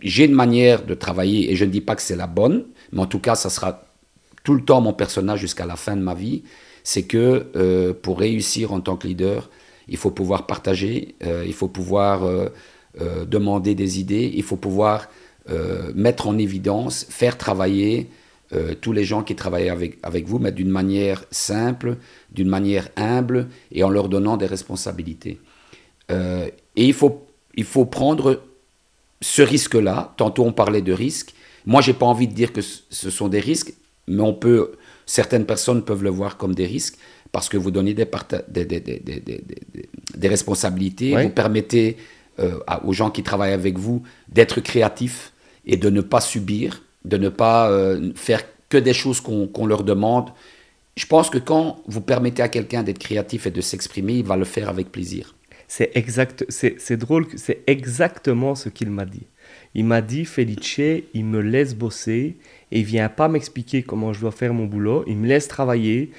[0.03, 3.01] j'ai une manière de travailler et je ne dis pas que c'est la bonne, mais
[3.01, 3.87] en tout cas, ça sera
[4.45, 6.43] tout le temps mon personnage jusqu'à la fin de ma vie.
[6.85, 9.51] C'est que euh, pour réussir en tant que leader,
[9.89, 12.23] il faut pouvoir partager, euh, il faut pouvoir
[13.27, 15.09] demander des idées, il faut pouvoir
[15.95, 18.09] mettre en évidence, faire travailler
[18.55, 21.99] euh, tous les gens qui travaillent avec, vous, mais d'une manière simple,
[22.33, 25.39] d'une manière humble et en leur donnant des responsabilités.
[26.11, 28.43] Euh, et il faut, il faut prendre
[29.21, 30.15] ce risque-là.
[30.17, 31.35] Tantôt on parlait de risques.
[31.67, 33.75] Moi, j'ai pas envie de dire que ce sont des risques,
[34.07, 34.73] mais on peut
[35.09, 36.99] Certaines personnes peuvent le voir comme des risques
[37.33, 38.07] parce que vous donnez des,
[40.17, 41.97] des, responsabilités, vous permettez
[42.41, 45.33] euh, aux gens qui travaillent avec vous d'être créatifs
[45.67, 49.85] et de ne pas subir, de ne pas euh, faire que des choses qu'on leur
[49.85, 50.31] demande.
[50.97, 54.37] Je pense que quand vous permettez à quelqu'un d'être créatif et de s'exprimer, il va
[54.37, 55.35] le faire avec plaisir.
[55.69, 59.27] C'est exact, c'est drôle, c'est exactement ce qu'il m'a dit.
[59.75, 60.81] Il m'a dit, Felice,
[61.15, 62.37] il me laisse bosser
[62.73, 65.05] et il vient pas m'expliquer comment je dois faire mon boulot.
[65.07, 66.11] Il me laisse travailler.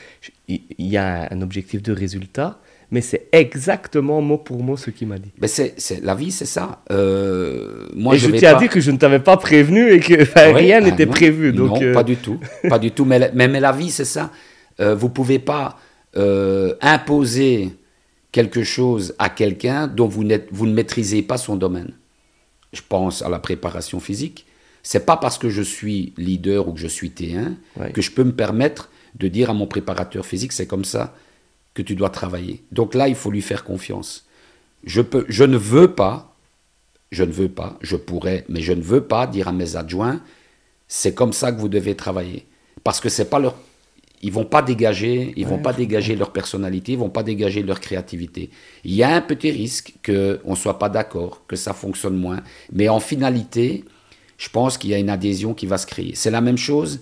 [0.47, 2.59] Il y a un objectif de résultat,
[2.91, 5.31] mais c'est exactement mot pour mot ce qu'il m'a dit.
[5.41, 6.83] Mais c'est, la vie, c'est ça.
[6.91, 10.13] Euh, moi, et je, je t'ai dit que je ne t'avais pas prévenu et que
[10.55, 11.53] rien n'était ah prévu.
[11.53, 12.39] Donc, non, euh, pas du tout.
[12.67, 13.05] Pas du tout.
[13.05, 14.31] Mais, mais, la vie, c'est ça.
[14.79, 15.77] Euh, vous pouvez pas
[16.17, 17.69] euh, imposer
[18.31, 21.91] quelque chose à quelqu'un dont vous, vous ne maîtrisez pas son domaine.
[22.73, 24.45] Je pense à la préparation physique.
[24.84, 27.55] C'est pas parce que je suis leader ou que je suis T1
[27.93, 31.15] que je peux me permettre de dire à mon préparateur physique c'est comme ça
[31.73, 32.63] que tu dois travailler.
[32.71, 34.27] Donc là, il faut lui faire confiance.
[34.84, 36.36] Je, peux, je ne veux pas,
[37.12, 40.21] je ne veux pas, je pourrais, mais je ne veux pas dire à mes adjoints
[40.89, 42.47] c'est comme ça que vous devez travailler.
[42.84, 43.55] Parce que c'est pas leur
[44.21, 47.79] ils vont pas dégager, ils vont pas dégager leur personnalité, ils vont pas dégager leur
[47.79, 48.49] créativité.
[48.84, 52.41] Il y a un petit risque que on soit pas d'accord, que ça fonctionne moins,
[52.71, 53.86] mais en finalité,
[54.38, 56.15] je pense qu'il y a une adhésion qui va se créer.
[56.15, 56.99] C'est la même chose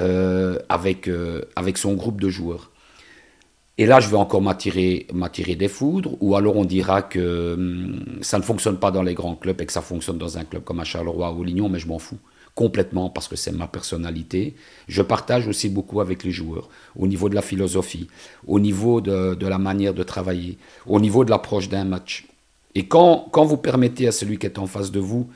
[0.00, 2.70] euh, avec euh, avec son groupe de joueurs.
[3.76, 8.04] Et là, je vais encore m'attirer m'attirer des foudres, ou alors on dira que hum,
[8.22, 10.64] ça ne fonctionne pas dans les grands clubs et que ça fonctionne dans un club
[10.64, 12.18] comme à Charleroi ou Lignon, mais je m'en fous
[12.54, 14.54] complètement parce que c'est ma personnalité.
[14.88, 18.08] Je partage aussi beaucoup avec les joueurs au niveau de la philosophie,
[18.46, 22.26] au niveau de, la manière de travailler, au niveau de l'approche d'un match.
[22.74, 25.28] Et quand, quand vous permettez à celui qui est en face de vous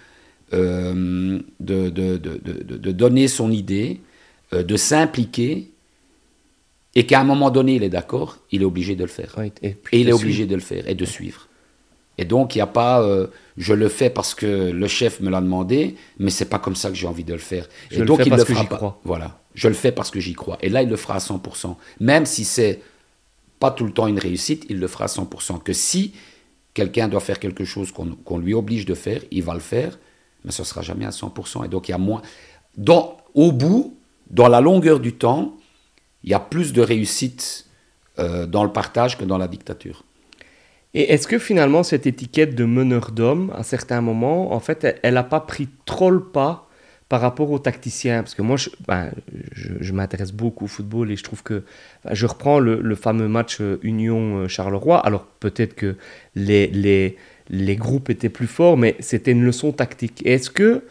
[0.55, 4.01] euh, de, de, donner son idée,
[4.55, 5.71] euh, de s'impliquer,
[6.95, 9.37] et qu'à un moment donné il est d'accord, il est obligé de le faire.
[9.63, 11.48] et, il est obligé de le faire et de suivre.
[12.19, 15.31] Et donc, il n'y a pas, euh, je le fais parce que le chef me
[15.31, 17.67] l'a demandé, mais c'est pas comme ça que j'ai envie de le faire.
[17.91, 19.01] Je et donc, le fais il parce le fera que j'y crois.
[19.05, 20.59] Voilà, je le fais parce que j'y crois.
[20.61, 21.77] Et là, il le fera à 100%.
[22.01, 22.83] Même si c'est
[23.61, 25.63] pas tout le temps une réussite, il le fera à 100%.
[25.63, 26.13] Que si
[26.75, 29.99] quelqu'un doit faire quelque chose qu'on lui oblige de faire, il va le faire,
[30.45, 31.65] mais ce sera jamais à 100%.
[31.65, 32.23] Et donc, il y a moins.
[32.77, 33.97] Dans, au bout,
[34.31, 35.57] dans la longueur du temps,
[36.25, 37.67] il y a plus de réussite
[38.19, 40.03] euh, dans le partage que dans la dictature.
[40.99, 45.15] Et est-ce que finalement cette étiquette de meneur d'homme, à certains moments, en fait, elle
[45.15, 46.69] n'a pas pris trop le pas
[47.09, 48.25] par rapport aux tacticiens?
[48.25, 49.13] Parce que moi, je, ben,
[49.93, 51.63] m'intéresse beaucoup au football et je trouve que
[52.11, 54.99] je reprends le, fameux match euh, Union-Charleroi.
[54.99, 55.95] Alors peut-être que
[56.35, 57.17] les, les,
[57.49, 60.27] les groupes étaient plus forts, mais c'était une leçon tactique.
[60.27, 60.83] Est-ce que,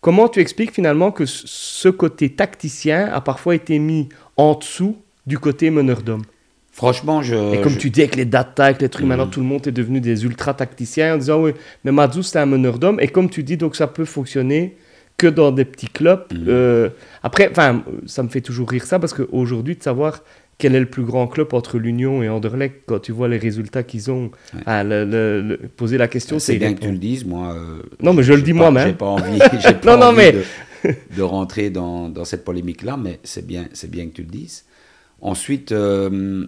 [0.00, 4.96] comment tu expliques finalement que ce côté tacticien a parfois été mis en dessous
[5.26, 6.22] du côté meneur d'homme?
[6.72, 7.54] Franchement, je.
[7.54, 9.30] Et comme tu dis, avec les data, avec les trucs, maintenant mm.
[9.30, 11.52] tout le monde est devenu des ultra tacticiens en disant oui,
[11.84, 13.00] mais Mazou c'est un meneur d'hommes.
[13.00, 14.76] Et comme tu dis, donc ça peut fonctionner
[15.16, 16.24] que dans des petits clubs.
[16.32, 16.44] Mm.
[16.48, 16.88] Euh,
[17.22, 20.22] après, enfin, ça me fait toujours rire ça parce qu'aujourd'hui, de savoir
[20.58, 23.82] quel est le plus grand club entre l'Union et Anderlecht, quand tu vois les résultats
[23.82, 24.30] qu'ils ont,
[24.66, 27.54] à le, poser la question, c'est bien que tu le dises, moi.
[27.54, 28.88] Euh, non, mais je le dis moi-même.
[28.88, 30.92] J'ai pas envie, pas non, envie mais...
[31.16, 34.64] de, rentrer dans, dans cette polémique-là, mais c'est bien, bien que tu le dises.
[35.22, 36.46] Ensuite, euh,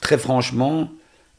[0.00, 0.90] très franchement,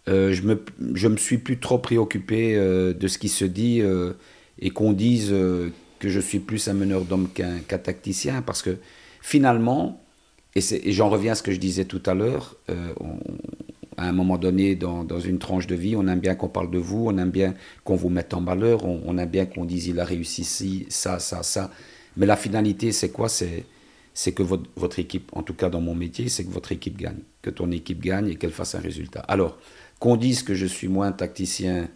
[0.08, 3.82] euh, je me je me suis plus trop préoccupé euh, de ce qui se dit
[3.82, 4.14] euh,
[4.60, 8.78] et qu'on dise que je suis plus un meneur d'homme qu'un tacticien parce que
[9.22, 10.02] finalement
[10.56, 12.56] et, j'en reviens à ce que je disais tout à l'heure
[13.98, 16.72] à un moment donné dans, dans, une tranche de vie on aime bien qu'on parle
[16.72, 19.66] de vous on aime bien qu'on vous mette en valeur on, on aime bien qu'on
[19.66, 21.70] dise il a réussi ci ça ça ça.
[22.16, 23.30] Mais la finalité c'est quoi?
[23.30, 23.64] C'est
[24.20, 26.98] c'est que votre, votre, équipe, en tout cas dans mon métier, c'est que votre équipe
[26.98, 29.20] gagne, que ton équipe gagne et qu'elle fasse un résultat.
[29.28, 29.60] Alors,
[30.00, 31.88] qu'on dise que je suis moins tacticien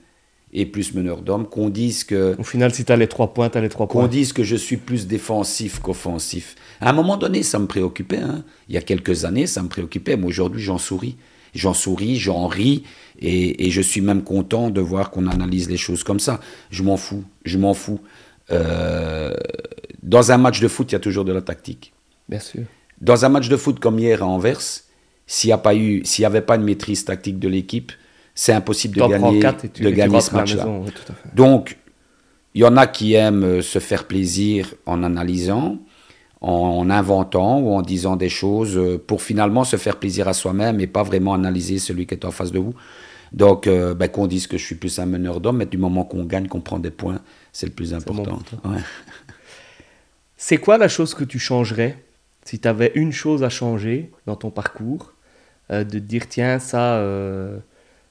[0.54, 2.36] et plus meneur d'hommes, qu'on dise que...
[2.38, 4.04] Au final, si tu as les trois points, tu as les trois points.
[4.04, 6.54] Qu'on dise que je suis plus défensif qu'offensif.
[6.80, 8.20] À un moment donné, ça me préoccupait.
[8.20, 8.44] Hein.
[8.70, 10.16] Il y a quelques années, ça me préoccupait.
[10.16, 11.16] Mais aujourd'hui, j'en souris.
[11.56, 12.84] J'en souris, j'en ris,
[13.20, 16.40] et, et, je suis même content de voir qu'on analyse les choses comme ça.
[16.70, 18.00] Je m'en fous, je m'en fous.
[18.52, 19.34] Euh,
[20.04, 21.94] dans un match de foot, il y a toujours de la tactique.
[22.32, 22.63] Bien sûr.
[23.02, 24.62] Dans un match de foot comme hier à Anvers,
[25.28, 27.91] s'il n'y avait pas une maîtrise tactique de l'équipe,
[28.34, 30.65] c'est impossible de gagner, de gagner ce match-là.
[31.36, 31.78] Donc,
[32.54, 35.78] il y en a qui aiment euh, se faire plaisir en analysant,
[36.41, 40.80] en inventant ou en disant des choses euh, pour finalement se faire plaisir à soi-même
[40.80, 42.74] et pas vraiment analyser celui qui est en face de vous.
[43.32, 46.04] Donc, euh, ben, qu'on dise que je suis plus un meneur d'homme, mais du moment
[46.04, 47.20] qu'on gagne, qu'on prend des points,
[47.52, 48.39] c'est le plus important.
[50.36, 51.98] C'est quoi la chose que tu changerais
[52.45, 55.13] si tu avais une chose à changer dans ton parcours,
[55.71, 57.58] euh, de te dire tiens, ça, euh,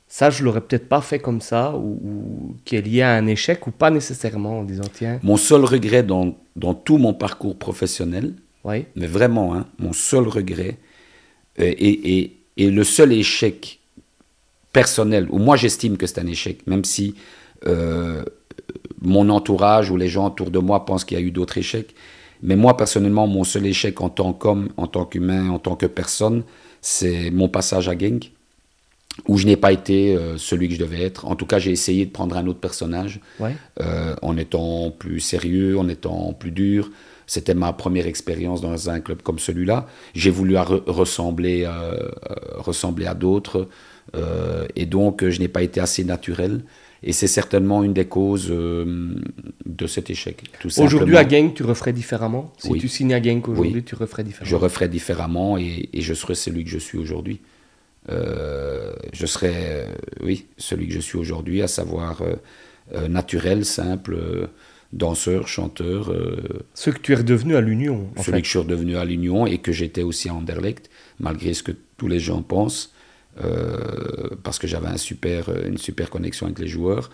[0.08, 3.66] ça je l'aurais peut-être pas fait comme ça, ou, qui est lié à un échec,
[3.66, 5.18] ou pas nécessairement en disant tiens.
[5.22, 8.86] Mon seul regret dans, dans tout mon parcours professionnel, oui.
[8.96, 10.78] mais vraiment, hein, mon seul regret,
[11.58, 13.80] euh, et, et, et, le seul échec
[14.72, 17.14] personnel, où moi j'estime que c'est un échec, même si
[19.02, 21.94] mon entourage ou les gens autour de moi pensent qu'il y a eu d'autres échecs,
[22.42, 25.86] mais moi, personnellement, mon seul échec en tant qu'homme, en tant qu'humain, en tant que
[25.86, 26.42] personne,
[26.80, 28.32] c'est mon passage à Genk,
[29.28, 31.26] où je n'ai pas été euh, celui que je devais être.
[31.26, 33.20] En tout cas, j'ai essayé de prendre un autre personnage,
[33.80, 36.90] euh, en étant plus sérieux, en étant plus dur.
[37.26, 39.86] C'était ma première expérience dans un club comme celui-là.
[40.14, 42.08] J'ai voulu ressembler, euh,
[42.56, 43.68] ressembler à d'autres,
[44.74, 46.64] et donc je n'ai pas été assez naturel.
[47.02, 49.14] Et c'est certainement une des causes euh,
[49.64, 50.44] de cet échec.
[50.78, 52.52] Aujourd'hui, à Genk, tu referais différemment?
[52.58, 54.50] Si tu signes à Genk aujourd'hui, tu referais différemment?
[54.50, 57.40] Je referais différemment et, je serais celui que je suis aujourd'hui.
[58.10, 62.22] Euh, je serais, euh, oui, celui que je suis aujourd'hui, à savoir
[63.08, 64.48] naturel, simple,
[64.92, 66.12] danseur, chanteur.
[66.74, 68.08] Ce que tu es redevenu à l'Union.
[68.22, 71.62] Celui que je suis redevenu à l'Union et que j'étais aussi à Anderlecht, malgré ce
[71.62, 72.92] que tous les gens pensent.
[73.42, 77.10] Euh, parce que j'avais un super, une super connexion avec les joueurs.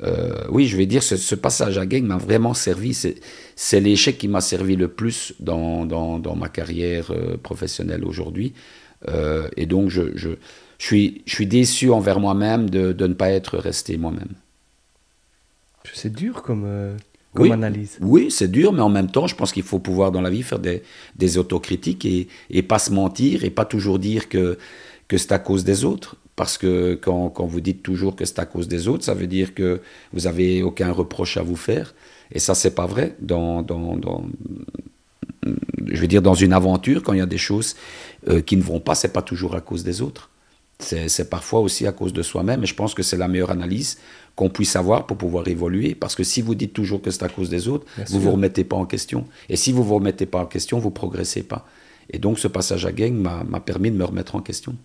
[0.00, 2.94] Euh, oui, je vais dire, ce, ce passage à Gang m'a vraiment servi.
[2.94, 8.54] C'est l'échec qui m'a servi le plus dans, dans, dans ma carrière euh, professionnelle aujourd'hui.
[9.56, 10.30] et donc, je, je,
[10.78, 14.32] je, suis, je suis déçu envers moi-même de, de, ne pas être resté moi-même.
[15.94, 16.66] C'est dur comme,
[17.32, 17.98] comme oui, analyse.
[18.00, 20.42] Oui, c'est dur, mais en même temps, je pense qu'il faut pouvoir dans la vie
[20.42, 20.82] faire des,
[21.16, 24.58] des autocritiques et, et pas se mentir et pas toujours dire que
[25.08, 26.16] que c'est à cause des autres.
[26.36, 29.26] Parce que quand, quand vous dites toujours que c'est à cause des autres, ça veut
[29.26, 29.80] dire que
[30.12, 31.94] vous n'avez aucun reproche à vous faire.
[32.30, 33.16] Et ça, c'est pas vrai.
[33.20, 34.24] Dans, dans, dans,
[35.86, 37.74] je veux dire, dans une aventure, quand il y a des choses
[38.28, 40.30] euh, qui ne vont pas, c'est pas toujours à cause des autres.
[40.80, 42.62] C'est parfois aussi à cause de soi-même.
[42.62, 43.98] Et je pense que c'est la meilleure analyse
[44.36, 45.96] qu'on puisse avoir pour pouvoir évoluer.
[45.96, 48.30] Parce que si vous dites toujours que c'est à cause des autres, vous ne vous
[48.30, 49.24] remettez pas en question.
[49.48, 51.66] Et si vous ne vous remettez pas en question, vous progressez pas.
[52.10, 54.76] Et donc, ce passage à gang m'a permis de me remettre en question.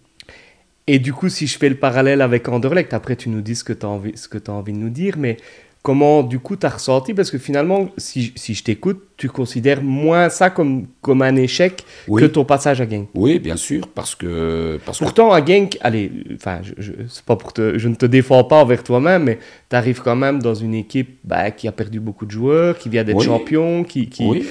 [0.87, 3.63] Et du coup, si je fais le parallèle avec Anderlecht, après tu nous dis ce
[3.63, 5.37] que tu as, envie, ce que as envie de nous dire, mais
[5.81, 7.13] comment du coup tu as ressenti?
[7.13, 11.85] Parce que finalement, si, si je t'écoute, tu considères moins ça comme, comme un échec
[12.07, 13.07] que ton passage à Genk.
[13.13, 14.77] Oui, bien sûr, parce que...
[14.85, 16.91] Parce Pourtant, à Genk, allez, enfin, je,
[17.25, 20.41] pas pour te, je ne te défends pas envers toi-même, mais tu arrives quand même
[20.41, 24.09] dans une équipe bah, qui a perdu beaucoup de joueurs, qui vient d'être champion, qui...
[24.09, 24.45] qui oui.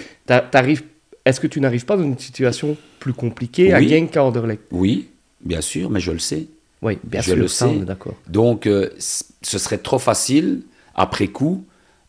[1.24, 4.62] Est-ce que tu n'arrives pas dans une situation plus compliquée à Genk qu'à Anderlecht?
[4.72, 5.08] Oui,
[5.44, 6.46] Bien sûr, mais je le sais.
[6.82, 7.78] Oui, bien je sûr, le sais.
[7.86, 8.14] d'accord.
[8.28, 10.62] Donc, euh, ce serait trop facile,
[10.94, 11.64] après coup,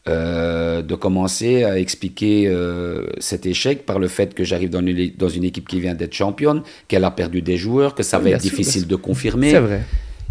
[0.07, 5.11] euh, de commencer à expliquer euh, cet échec par le fait que j'arrive dans une,
[5.17, 8.31] dans une équipe qui vient d'être championne, qu'elle a perdu des joueurs, que ça va
[8.31, 9.51] être difficile de confirmer.
[9.51, 9.81] C'est vrai.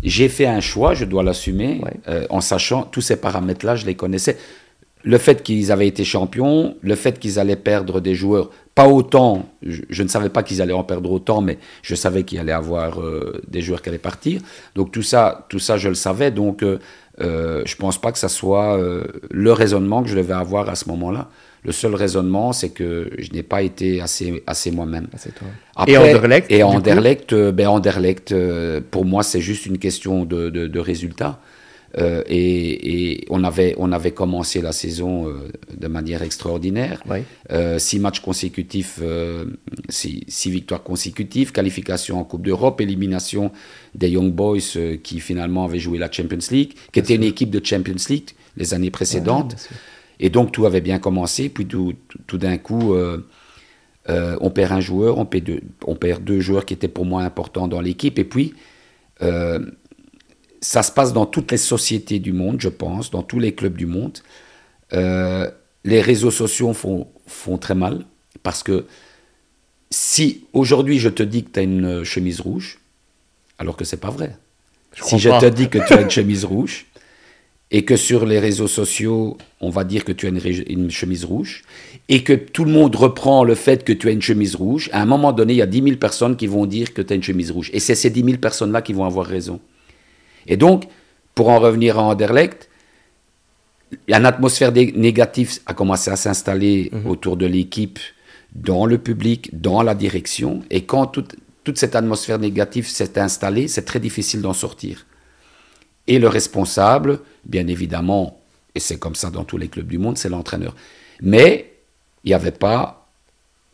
[0.03, 1.81] J'ai fait un choix, je dois l'assumer,
[2.29, 4.37] en sachant tous ces paramètres-là, je les connaissais.
[5.05, 9.47] Le fait qu'ils avaient été champions, le fait qu'ils allaient perdre des joueurs pas autant,
[9.63, 13.01] je, ne savais pas qu'ils allaient en perdre autant, mais je savais qu'il allait avoir
[13.01, 14.41] euh, des joueurs qui allaient partir.
[14.75, 16.31] Donc tout ça, tout ça je le savais.
[16.31, 16.79] Donc euh,
[17.21, 18.81] euh, je ne pense pas que ça soit
[19.31, 21.29] le raisonnement que je devais avoir à ce moment-là.
[21.65, 25.07] Le seul raisonnement, c'est que je n'ai pas été assez, assez moi-même.
[25.87, 28.35] et Anderlecht Et Anderlecht, ben Anderlecht
[28.91, 31.39] pour moi, c'est juste une question de, de, de résultat.
[31.99, 37.03] Euh, et, on, avait, on avait commencé la saison euh, de manière extraordinaire.
[37.51, 39.01] Euh, six matchs consécutifs,
[39.89, 43.53] six, six, victoires consécutives, qualification en Coupe d'Europe, élimination
[43.95, 47.65] des Young Boys qui finalement avaient joué la Champions League, qui était une équipe de
[47.65, 49.69] Champions League les années précédentes.
[50.21, 51.95] et donc tout avait bien commencé, puis tout,
[52.27, 52.95] tout, d'un coup...
[54.09, 57.23] on perd un joueur, on perd, deux, on perd deux joueurs qui étaient pour moi
[57.23, 58.55] importants dans l'équipe, et puis
[60.63, 63.77] ça se passe dans toutes les sociétés du monde, je pense, dans tous les clubs
[63.77, 64.19] du monde.
[64.93, 65.51] Euh,
[65.85, 68.07] les réseaux sociaux font, font très mal
[68.43, 68.87] parce que
[69.91, 72.79] si aujourd'hui je te dis que tu as une chemise rouge,
[73.59, 74.37] alors que c'est pas vrai.
[74.95, 76.87] si je te dis que tu as une chemise rouge
[77.73, 81.25] et que sur les réseaux sociaux, on va dire que tu as une, une, chemise
[81.25, 81.65] rouge
[82.09, 85.03] et que tout le monde reprend le fait que tu as une chemise rouge, à
[85.03, 87.17] un moment donné, il y a 10 000 personnes qui vont dire que tu as
[87.17, 87.71] une chemise rouge.
[87.73, 89.59] Et c'est ces 10 000 personnes-là qui vont avoir raison.
[90.47, 90.85] Et donc,
[91.35, 92.69] pour en revenir à Anderlecht,
[94.09, 97.07] une atmosphère négative a commencé à s'installer mhm.
[97.07, 97.99] autour de l'équipe,
[98.55, 100.63] dans le public, dans la direction.
[100.71, 105.07] Et quand toute, toute cette atmosphère négative s'est installée, c'est très difficile d'en sortir.
[106.07, 108.41] Et le responsable, bien évidemment,
[108.75, 110.75] et c'est comme ça dans tous les clubs du monde, c'est l'entraîneur.
[111.21, 111.73] Mais
[112.25, 112.99] il n'y avait pas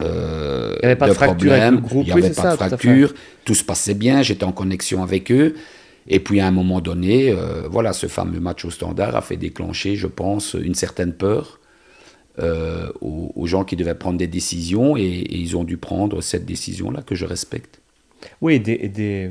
[0.00, 2.06] Euh, il n'y avait pas de, fracture avec le groupe.
[2.06, 3.14] Il n'y avait pas de fracture.
[3.44, 4.22] Tout, se passait bien.
[4.22, 5.56] J'étais en connexion avec eux.
[6.08, 9.36] Et puis à un moment donné, euh, voilà, ce fameux match au standard a fait
[9.36, 11.60] déclencher, je pense, une certaine peur
[12.38, 17.02] euh, aux, gens qui devaient prendre des décisions et, ils ont dû prendre cette décision-là
[17.02, 17.80] que je respecte.
[18.40, 19.30] Oui, des, des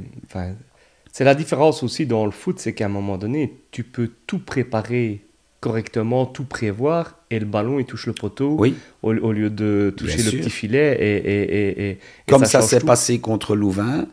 [1.11, 4.37] c'est la différence aussi dans le foot, c'est qu'à un moment donné, tu peux tout
[4.37, 5.21] préparer
[5.61, 8.75] correctement, tout prévoir, et le ballon, il touche le poteau oui.
[9.01, 10.95] au, lieu de toucher le petit filet.
[10.99, 11.97] Et, et,
[12.27, 14.05] Comme ça, s'est passé contre Louvain,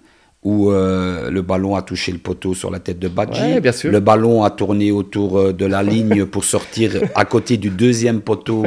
[0.44, 3.60] où euh, le ballon a touché le poteau sur la tête de Badji.
[3.84, 8.20] Le ballon a tourné autour euh, de la ligne pour sortir à côté du deuxième
[8.20, 8.66] poteau.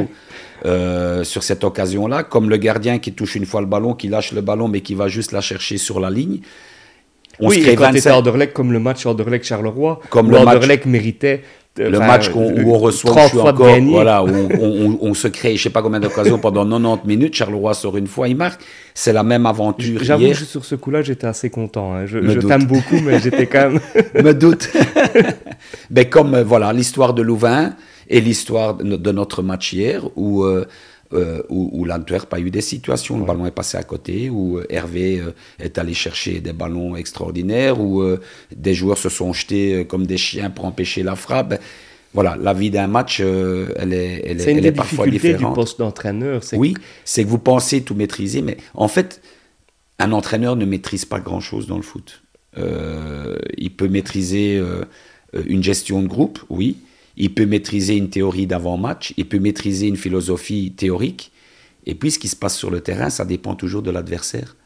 [0.66, 4.32] Euh, sur cette occasion-là, comme le gardien qui touche une fois le ballon, qui lâche
[4.32, 6.40] le ballon, mais qui va juste la chercher sur la ligne.
[7.38, 8.52] On oui, se crée quand 25...
[8.52, 11.44] comme le match Anderlecht-Charleroi, comme le Anderlecht méritait
[11.78, 16.00] le match où on reçoit encore, voilà, où on, se crée, je sais pas combien
[16.00, 18.60] d'occasions pendant 90 minutes, Charleroi sort une fois, il marque.
[18.94, 20.02] C'est la même aventure.
[20.02, 21.94] J'avoue, sur ce coup-là, j'étais assez content.
[21.94, 22.06] Hein.
[22.06, 23.80] Je, t'aime beaucoup, mais j'étais quand même.
[24.24, 24.70] Me doute.
[25.90, 27.74] mais comme euh, voilà l'histoire de Louvain
[28.08, 30.66] et l'histoire de notre match hier, où euh,
[31.14, 33.18] euh, où, où l'Antwerp a eu des situations.
[33.18, 36.96] Le ballon est passé à côté, où euh, Hervé euh, est allé chercher des ballons
[36.96, 38.04] extraordinaires, où
[38.54, 41.58] des joueurs se sont jetés comme des chiens pour empêcher la frappe.
[42.12, 45.52] Voilà, la vie d'un match, elle est, elle, est, elle est parfois différente.
[45.52, 46.42] du poste d'entraîneur.
[46.52, 46.74] Oui,
[47.06, 49.22] c'est que vous pensez tout maîtriser, mais en fait,
[49.98, 52.22] un entraîneur ne maîtrise pas grand-chose dans le foot.
[52.56, 54.62] il peut maîtriser
[55.32, 56.76] une gestion de groupe, oui,
[57.18, 61.32] il peut maîtriser une théorie d'avant-match, il peut maîtriser une philosophie théorique.
[61.84, 64.56] Et puis ce qui se passe sur le terrain, ça dépend toujours de l'adversaire.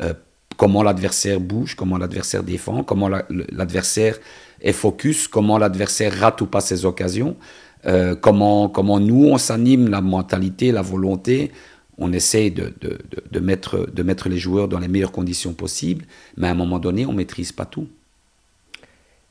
[0.00, 0.14] Euh,
[0.56, 4.18] comment l'adversaire bouge, comment l'adversaire défend, comment l'adversaire
[4.62, 7.36] est focus, comment l'adversaire rate ou pas ses occasions,
[7.84, 11.52] euh, comment, comment nous on s'anime, la mentalité, la volonté.
[11.98, 16.06] On essaye de, de, mettre, de mettre les joueurs dans les meilleures conditions possibles,
[16.38, 17.86] mais à un moment donné, on ne maîtrise pas tout.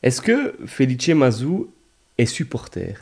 [0.04, 1.70] Est-ce que Felice Mazou
[2.18, 2.96] est supporter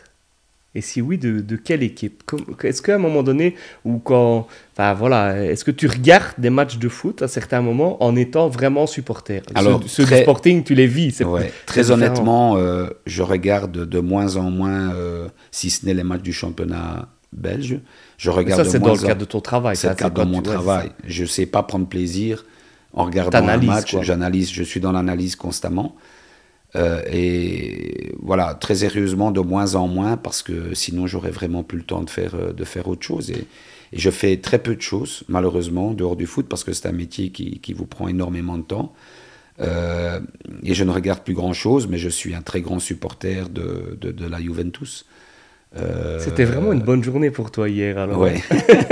[0.75, 2.23] Et si oui, de, de quelle équipe?
[2.63, 3.55] Est-ce qu'à un moment donné,
[3.85, 4.47] ou quand.
[4.73, 8.49] Enfin voilà, est-ce que tu regardes des matchs de foot à certains moments en étant
[8.49, 9.41] vraiment supporter?
[9.55, 11.21] Alors, ceux, du Sporting, tu les vis.
[11.21, 16.03] Ouais, très honnêtement, euh, je regarde de moins en moins, euh, si ce n'est les
[16.03, 17.79] matchs du championnat belge.
[18.17, 19.75] Je regarde ça, c'est dans le cadre de ton travail.
[19.75, 20.91] C'est dans de mon travail.
[21.05, 22.45] Je ne sais pas prendre plaisir
[22.93, 23.95] en regardant un match.
[24.01, 25.95] J'analyse, je suis dans l'analyse constamment.
[26.75, 31.79] Euh, et voilà, très sérieusement, de moins en moins, parce que sinon j'aurais vraiment plus
[31.79, 33.31] le temps de faire, euh, de faire autre chose.
[33.31, 33.45] Et,
[33.91, 37.31] je fais très peu de choses, malheureusement, dehors du foot, parce que c'est un métier
[37.31, 38.93] qui, qui, vous prend énormément de temps.
[39.61, 40.19] Euh,
[40.61, 44.11] et je ne regarde plus grand-chose, mais je suis un très grand supporter de, de,
[44.11, 45.07] de la Juventus.
[46.19, 48.19] C'était vraiment une bonne journée pour toi hier, alors.
[48.19, 48.43] Ouais,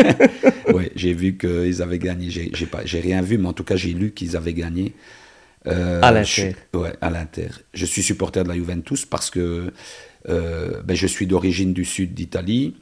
[0.73, 2.31] ouais j'ai vu qu'ils avaient gagné.
[2.31, 4.95] J'ai rien vu, mais en tout cas, j'ai lu qu'ils avaient gagné.
[5.67, 6.55] Euh, à l'Inter.
[6.73, 7.49] Ouais, à l'Inter.
[7.73, 9.71] Je suis supporter de la Juventus parce que
[10.29, 12.75] euh, ben, je suis d'origine du sud d'Italie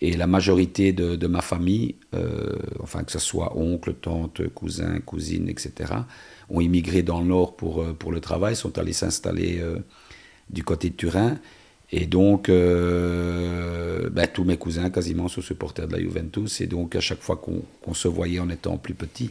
[0.00, 5.48] et la majorité de, ma famille, euh, enfin que ce soit oncle, tante, cousin, cousine,
[5.48, 5.92] etc.,
[6.48, 9.62] ont immigré dans le nord pour, pour le travail, sont allés s'installer
[10.48, 11.36] du côté de Turin.
[11.92, 16.62] Et donc, ben, tous mes cousins quasiment sont supporters de la Juventus.
[16.62, 19.30] Et donc, à chaque fois qu'on se voyait en étant plus petit,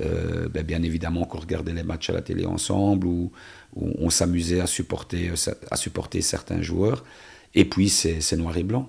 [0.00, 3.30] euh, ben, bien évidemment qu'on regardait les matchs à la télé ensemble ou,
[3.76, 5.32] on s'amusait à supporter,
[5.68, 7.04] à supporter certains joueurs.
[7.56, 8.88] Et puis c'est noir et blanc.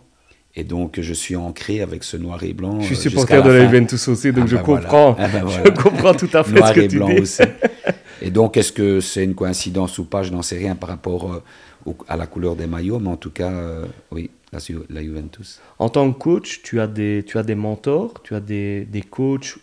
[0.56, 2.80] Et donc je suis ancré avec ce noir et blanc.
[2.82, 5.16] Je suis euh, supporter de la Juventus aussi, donc ah je ben comprends.
[5.18, 7.20] Ah ben je comprends tout à fait noir ce que et tu blanc dis.
[7.20, 7.42] aussi.
[8.22, 10.22] Et donc est-ce que c'est une coïncidence ou pas?
[10.22, 13.32] Je n'en sais rien par rapport euh, à la couleur des maillots, mais en tout
[13.32, 13.52] cas,
[14.12, 15.62] oui, la, la, Juventus.
[15.80, 19.02] En tant que coach, tu as des, tu as des mentors, tu as des, des
[19.02, 19.58] coachs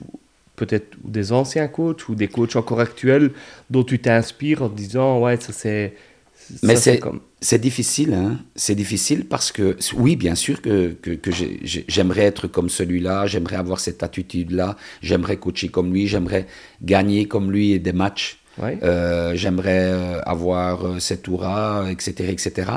[0.56, 3.32] peut-être des anciens coachs ou des coachs encore actuels
[3.70, 5.94] dont tu t'inspires en disant ouais ça c'est
[6.62, 8.38] mais c'est comme c'est difficile hein.
[8.54, 11.30] C'est difficile parce que oui bien sûr que, que,
[11.64, 16.46] j'aimerais être comme celui-là j'aimerais avoir cette attitude là j'aimerais coacher comme lui j'aimerais
[16.82, 18.38] gagner comme lui des matchs.
[18.60, 22.70] Euh, j'aimerais euh, avoir euh, cette aura etc etc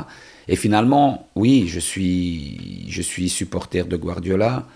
[0.48, 4.66] et finalement oui je suis je suis supporter de Guardiola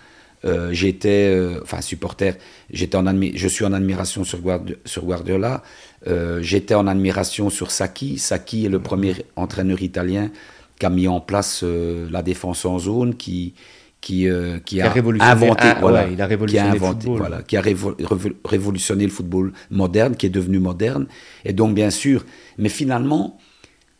[0.43, 2.37] euh, j'étais, euh, enfin supporter,
[2.71, 4.39] j'étais en je suis en admiration sur,
[4.85, 5.61] sur Guardiola,
[6.07, 8.17] euh, j'étais en admiration sur Sacchi.
[8.17, 10.31] Sacchi est le premier entraîneur italien
[10.79, 13.53] qui a mis en place la défense en zone, qui,
[14.01, 14.27] qui,
[14.65, 17.17] qui, a, inventé, voilà, il a révolutionné le football.
[17.19, 21.05] Voilà, qui a révolutionné le football moderne, qui est devenu moderne.
[21.45, 22.25] Et donc, bien sûr,
[22.57, 23.37] mais finalement,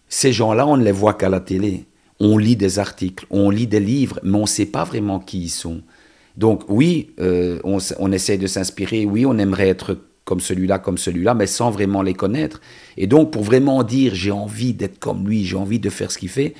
[0.09, 1.85] ces gens-là, on ne les voit qu'à la télé.
[2.19, 5.43] On lit des articles, on lit des livres, mais on ne sait pas vraiment qui
[5.43, 5.81] ils sont.
[6.41, 11.35] Donc oui, euh, on, essaye de s'inspirer, oui, on aimerait être comme celui-là, comme celui-là,
[11.35, 12.61] mais sans vraiment les connaître.
[12.97, 16.17] Et donc, pour vraiment dire j'ai envie d'être comme lui, j'ai envie de faire ce
[16.17, 16.55] qu'il fait,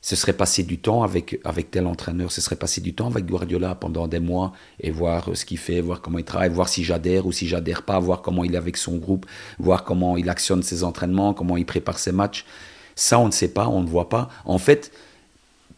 [0.00, 3.26] ce serait passer du temps avec, avec tel entraîneur, ce serait passer du temps avec
[3.26, 6.82] Guardiola pendant des mois et voir ce qu'il fait, voir comment il travaille, voir si
[6.82, 9.26] j'adhère ou si j'adhère pas, voir comment il est avec son groupe,
[9.58, 12.46] voir comment il actionne ses entraînements, comment il prépare ses matchs.
[12.94, 14.30] Ça, on ne sait pas, on ne voit pas.
[14.46, 14.90] En fait,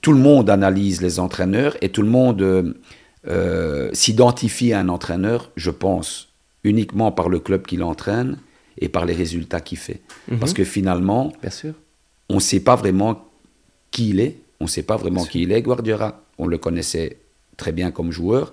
[0.03, 2.75] tout le monde analyse les entraîneurs et tout le monde euh,
[3.27, 6.29] euh, s'identifie à un entraîneur, je pense,
[6.63, 8.39] uniquement par le club qu'il entraîne
[8.79, 10.01] et par les résultats qu'il fait.
[10.29, 10.39] Mhm.
[10.39, 11.75] Parce que finalement, Bien sûr.
[12.29, 13.29] on ne sait pas vraiment
[13.91, 14.37] qui il est.
[14.61, 16.21] On ne sait pas vraiment qui il est, Guardiola.
[16.39, 17.19] On le connaissait
[17.57, 18.53] très bien comme joueur,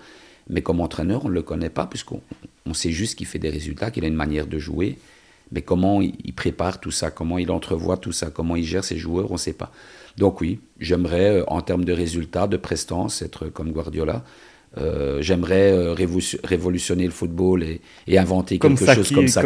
[0.50, 2.22] mais comme entraîneur, on ne le connaît pas, puisqu'on
[2.66, 4.98] on sait juste qu'il fait des résultats, qu'il a une manière de jouer.
[5.52, 8.84] Mais comment il il prépare tout ça, comment il entrevoit tout ça, comment il gère
[8.84, 9.72] ses joueurs, on ne sait pas.
[10.18, 14.24] Donc oui, j'aimerais, euh, en termes de résultats, de prestance, être comme Guardiola.
[14.78, 19.28] Euh, j'aimerais euh, révo- révolutionner le football et, et inventer Comme quelque Saki, chose comme
[19.28, 19.42] ça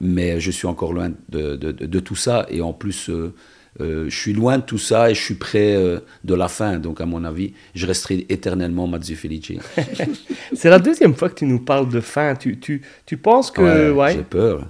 [0.00, 2.46] mais je suis encore loin de, de- de- de tout ça.
[2.48, 3.34] Et en plus, euh,
[3.78, 5.76] je suis loin de tout ça et je suis près
[6.24, 6.78] de la fin.
[6.78, 9.58] Donc, à mon avis, je resterai éternellement Mazzi Felici.
[10.54, 12.34] C'est la deuxième fois que tu nous parles de fin.
[12.34, 13.92] Tu, tu, tu penses que...
[13.92, 14.66] Ouais, J'ai peur.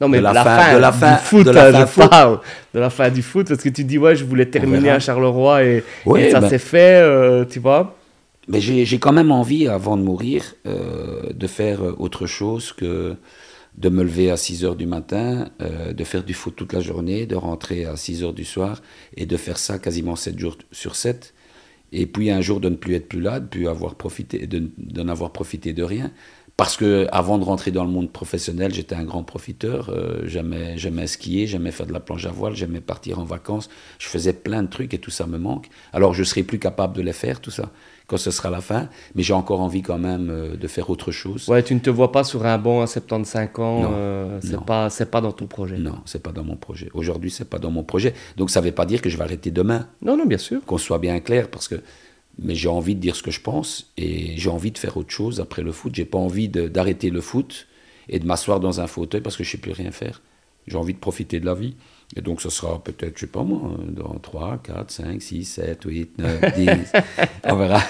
[0.00, 1.72] Non, mais de la la, fin- fin, de la du fin- foot, de la hein,
[1.72, 2.08] fin je foot.
[2.10, 2.40] parle.
[2.72, 5.64] De la fin du foot, parce que tu dis, ouais, je voulais terminer à Charleroi
[5.64, 7.98] et, Ouais, et ça ben- s'est fait, tu vois.
[8.50, 13.14] Mais j'ai quand même envie, avant de mourir, euh, de faire autre chose que
[13.78, 16.80] de me lever à 6 heures du matin, euh, de faire du foot toute la
[16.80, 18.82] journée, de rentrer à 6 heures du soir
[19.16, 21.32] et de faire ça quasiment 7 jours sur 7.
[21.92, 24.68] Et puis un jour de ne plus être plus là, de plus avoir profité, de,
[24.78, 26.10] de n'avoir profité de rien.
[26.60, 29.88] Parce que avant de rentrer dans le monde professionnel, j'étais un grand profiteur.
[29.88, 33.70] Euh, j'aimais, j'aimais skier, j'aimais faire de la planche à voile, j'aimais partir en vacances.
[33.98, 35.70] Je faisais plein de trucs et tout ça me manque.
[35.94, 37.70] Alors je serai plus capable de les faire, tout ça,
[38.08, 38.90] quand ce sera la fin.
[39.14, 41.48] Mais j'ai encore envie quand même euh, de faire autre chose.
[41.48, 43.80] Ouais, tu ne te vois pas sur un banc à 75 ans.
[43.80, 44.60] Non, euh, c'est non.
[44.60, 45.78] pas, c'est pas dans ton projet.
[45.78, 46.90] Non, c'est pas dans mon projet.
[46.92, 48.12] Aujourd'hui, c'est pas dans mon projet.
[48.36, 49.86] Donc ça ne veut pas dire que je vais arrêter demain.
[50.02, 50.60] Non, non, bien sûr.
[50.66, 51.76] qu'on soit bien clair, parce que
[52.42, 55.10] mais j'ai envie de dire ce que je pense et j'ai envie de faire autre
[55.10, 55.94] chose après le foot.
[55.94, 57.66] J'ai pas envie d'arrêter le foot
[58.08, 60.22] et de m'asseoir dans un fauteuil parce que je sais plus rien faire.
[60.66, 61.74] J'ai envie de profiter de la vie.
[62.16, 65.82] Et donc, ce sera peut-être, je sais pas moi, dans 3, 4, 5, 6, 7,
[65.84, 66.68] 8, 9, 10.
[67.44, 67.82] On verra.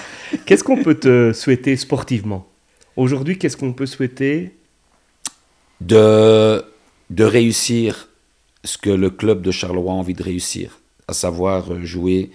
[0.45, 2.47] Qu'est-ce qu'on peut te souhaiter sportivement?
[2.95, 4.55] Aujourd'hui, qu'est-ce qu'on peut souhaiter?
[5.79, 6.63] De,
[7.09, 8.09] de réussir
[8.63, 12.29] ce que le club de Charleroi a envie de réussir, à savoir jouer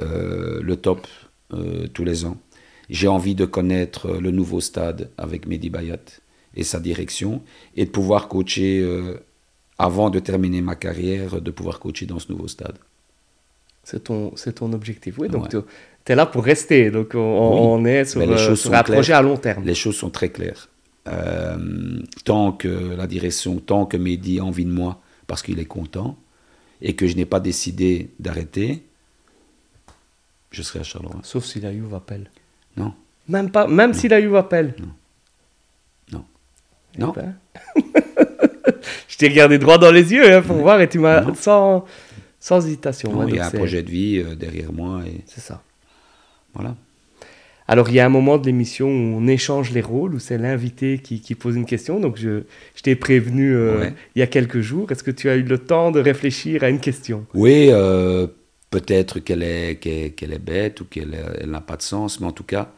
[0.00, 1.06] euh, le top
[1.52, 2.36] euh, tous les ans.
[2.90, 5.98] J'ai envie de connaître euh, le nouveau stade avec Mehdi Bayat
[6.54, 7.42] et sa direction
[7.76, 9.18] et de pouvoir coacher, euh,
[9.78, 12.78] avant de terminer ma carrière, de pouvoir coacher dans ce nouveau stade.
[13.84, 15.18] C'est ton, c'est ton objectif.
[15.18, 15.60] Oui, donc Ouais.
[16.04, 16.90] tu es là pour rester.
[16.90, 18.84] Donc on, Oui, on est sur, euh, un claires.
[18.84, 19.64] projet à long terme.
[19.64, 20.68] Les choses sont très claires.
[22.24, 26.18] Tant que la direction, tant que Mehdi a envie de moi, parce qu'il est content,
[26.82, 28.82] et que je n'ai pas décidé d'arrêter,
[30.50, 31.20] je serai à Charleroi.
[31.22, 32.30] Sauf si la Juve appelle.
[32.76, 32.94] Non,
[33.28, 34.74] Même, pas, même si la Juve appelle.
[34.80, 34.88] non.
[36.96, 37.12] Eh Non.
[37.14, 37.34] ben.
[39.08, 41.34] je t'ai regardé droit dans les yeux hein, pour voir et tu m'as Non.
[41.34, 41.84] sans,
[42.40, 43.12] sans hésitation.
[43.12, 45.62] Non, ouais, il y a un projet de vie euh, derrière moi et C'est ça.
[46.54, 46.74] voilà.
[47.70, 50.38] Alors, il y a un moment de l'émission où on échange les rôles, où c'est
[50.38, 52.00] l'invité qui, qui pose une question.
[52.00, 52.44] Donc, je,
[52.74, 53.94] je t'ai prévenu euh, Ouais.
[54.16, 54.90] il y a quelques jours.
[54.90, 57.26] Est-ce que tu as eu le temps de réfléchir à une question?
[57.34, 58.26] Oui, euh,
[58.70, 62.44] peut-être qu'elle est, est bête ou qu'elle elle n'a pas de sens, mais en tout
[62.44, 62.72] cas,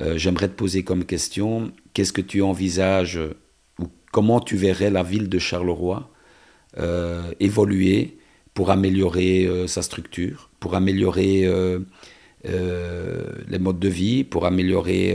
[0.00, 3.20] euh, j'aimerais te poser comme question, qu'est-ce que tu envisages
[3.78, 6.10] ou comment tu verrais la ville de Charleroi
[6.78, 8.18] euh, évoluer
[8.54, 11.48] pour améliorer euh, sa structure, pour améliorer
[12.44, 15.12] les modes de vie, pour améliorer,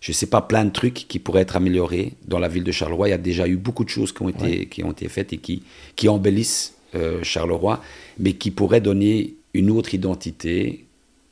[0.00, 2.72] je ne sais pas, plein de trucs qui pourraient être améliorés dans la ville de
[2.72, 3.08] Charleroi.
[3.08, 5.32] Il y a déjà eu beaucoup de choses qui ont été, qui ont été faites
[5.32, 5.62] et qui,
[5.96, 7.82] qui embellissent euh, Charleroi,
[8.18, 10.86] mais qui pourraient donner une autre identité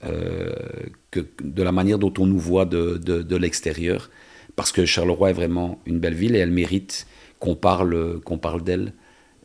[0.05, 0.53] euh,
[1.13, 4.11] que de la manière dont on nous voit de, de, l'extérieur.
[4.57, 7.07] Parce que Charleroi est vraiment une belle ville et elle mérite
[7.39, 8.95] qu'on parle, parle d'elle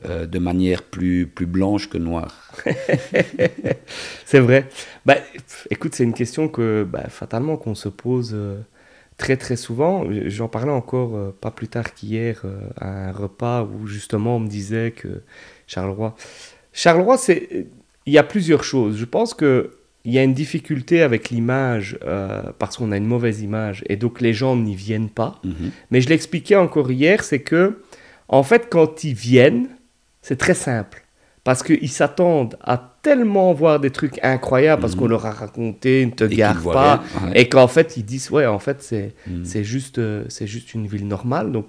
[0.05, 2.51] euh, de manière plus, plus blanche que noire.
[4.26, 4.68] C'est vrai.
[5.05, 5.18] Bah,
[5.70, 8.36] écoute, c'est une question que bah, fatalement qu'on se pose
[9.18, 10.05] très très souvent.
[10.26, 12.43] J'en parlais encore pas plus tard qu'hier
[12.78, 15.22] à un repas où justement on me disait que
[15.74, 16.15] Charleroi.
[16.74, 17.67] Charleroi, c'est
[18.05, 18.97] il y a plusieurs choses.
[18.97, 19.72] Je pense que
[20.05, 23.97] il y a une difficulté avec l'image euh, parce qu'on a une mauvaise image et
[23.97, 25.39] donc les gens n'y viennent pas.
[25.43, 25.72] Mhm.
[25.91, 27.82] Mais je l'expliquais encore hier, c'est que,
[28.30, 29.67] en fait, quand ils viennent,
[30.22, 31.03] c'est très simple.
[31.45, 34.99] parce qu'ils s'attendent à tellement voir des trucs incroyables parce Mhm.
[34.99, 37.41] qu'on leur a raconté, ne te gare pas, ouais.
[37.41, 39.45] et qu'en fait ils disent ouais en fait c'est Mhm.
[39.45, 41.67] c'est juste euh, c'est juste une ville normale donc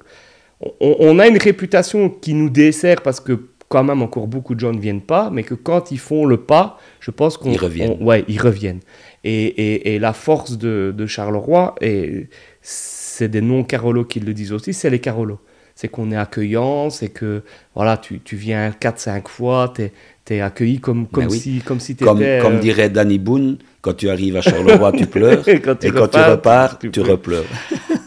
[0.61, 4.61] on, on a une réputation qui nous dessert parce que quand même encore beaucoup de
[4.61, 7.59] gens ne viennent pas mais que quand ils font le pas je pense qu'on Ils
[7.59, 7.97] reviennent.
[8.01, 8.81] on- ouais ils reviennent
[9.25, 12.29] et, et, et la force de, de Charleroi et
[12.63, 15.41] c'est des non Carolos qui le disent aussi c'est les Carolos
[15.77, 17.43] c'est qu'on est accueillant, c'est que
[17.75, 19.91] voilà, tu, tu viens 4-5 fois, tu
[20.35, 21.39] es, accueilli comme, comme Ben oui.
[21.39, 22.39] si, comme si tu Comme, étais.
[22.43, 25.49] comme dirait Danny Boone, quand tu arrives à Charleroi, tu pleures.
[25.49, 27.45] Et quand tu et quand repars, tu repars, tu tu, pleures.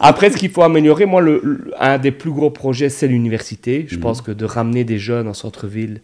[0.04, 3.86] Après, ce qu'il faut améliorer, moi, le, le- un des plus gros projets, c'est l'université.
[3.88, 4.02] Je Mhm.
[4.02, 6.02] pense que de ramener des jeunes en centre-ville.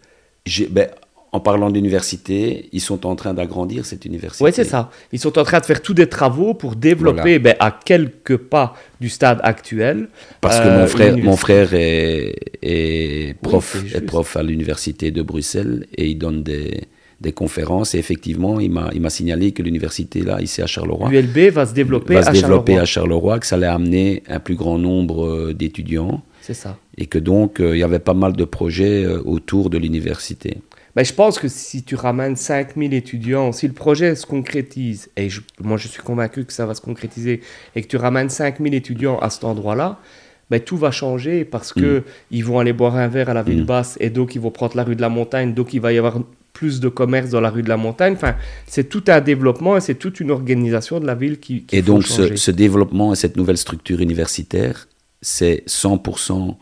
[0.71, 0.89] Ben,
[1.33, 4.43] en parlant d'université, ils sont en train d'agrandir cette université.
[4.43, 4.91] Oui, c'est ça.
[5.13, 8.75] Ils sont en train de faire tous des travaux pour développer ben, à quelques pas
[9.01, 10.09] du stade actuel.
[10.41, 11.41] Parce que euh, mon frère, une mon université.
[11.41, 14.07] frère est, est prof, c'est est juste.
[14.07, 16.83] prof à l'université de Bruxelles et il donne des,
[17.21, 17.95] des conférences.
[17.95, 22.15] Et effectivement, il m'a signalé que l'université, là, ici à Charleroi, L'ULB va se développer
[22.15, 22.83] va se à développer Charleroi.
[22.83, 26.79] à Charleroi, que ça allait amener un plus grand nombre euh, d'étudiants C'est ça.
[26.97, 30.59] et que donc euh, il y avait pas mal de projets euh, autour de l'université.
[30.97, 35.29] Ben, je pense que si tu ramènes 5000 étudiants, si le projet se concrétise, et
[35.29, 37.43] je- moi je suis convaincu que ça va se concrétiser,
[37.77, 39.99] et que tu ramènes 5000 étudiants à cet endroit-là,
[40.51, 42.03] ben, tout va changer parce que
[42.33, 43.67] ils vont aller boire un verre à la ville Mm.
[43.67, 45.99] basse et donc ils vont prendre la rue de la montagne, donc il va y
[45.99, 46.19] avoir
[46.53, 48.15] plus de commerce dans la rue de la montagne.
[48.15, 48.35] Enfin,
[48.67, 51.83] c'est tout un développement et c'est toute une organisation de la ville qui, qui Et
[51.83, 54.89] donc ce, ce développement et cette nouvelle structure universitaire,
[55.23, 56.55] c'est 100%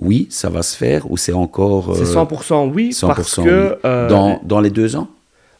[0.00, 3.78] oui, ça va se faire ou c'est encore C'est euh, 100% oui, 100% parce que...
[3.84, 5.08] euh, dans, dans les deux ans?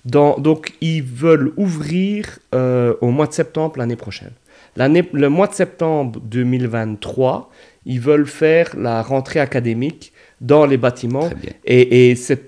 [0.05, 4.31] Dans- donc, ils veulent ouvrir euh, au mois de septembre l'année prochaine.
[4.77, 7.51] Le mois de septembre 2023,
[7.85, 11.27] ils veulent faire la rentrée académique dans les bâtiments.
[11.27, 11.51] Très bien.
[11.65, 12.48] Et, et c'est,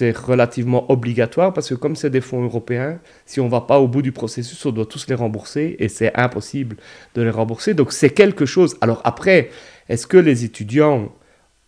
[0.00, 3.78] c'est relativement obligatoire parce que comme c'est des fonds européens, si on ne va pas
[3.80, 6.76] au bout du processus, on doit tous les rembourser et c'est impossible
[7.14, 7.74] de les rembourser.
[7.74, 8.78] Donc c'est quelque chose.
[8.80, 9.50] Alors après,
[9.90, 11.12] est-ce que les étudiants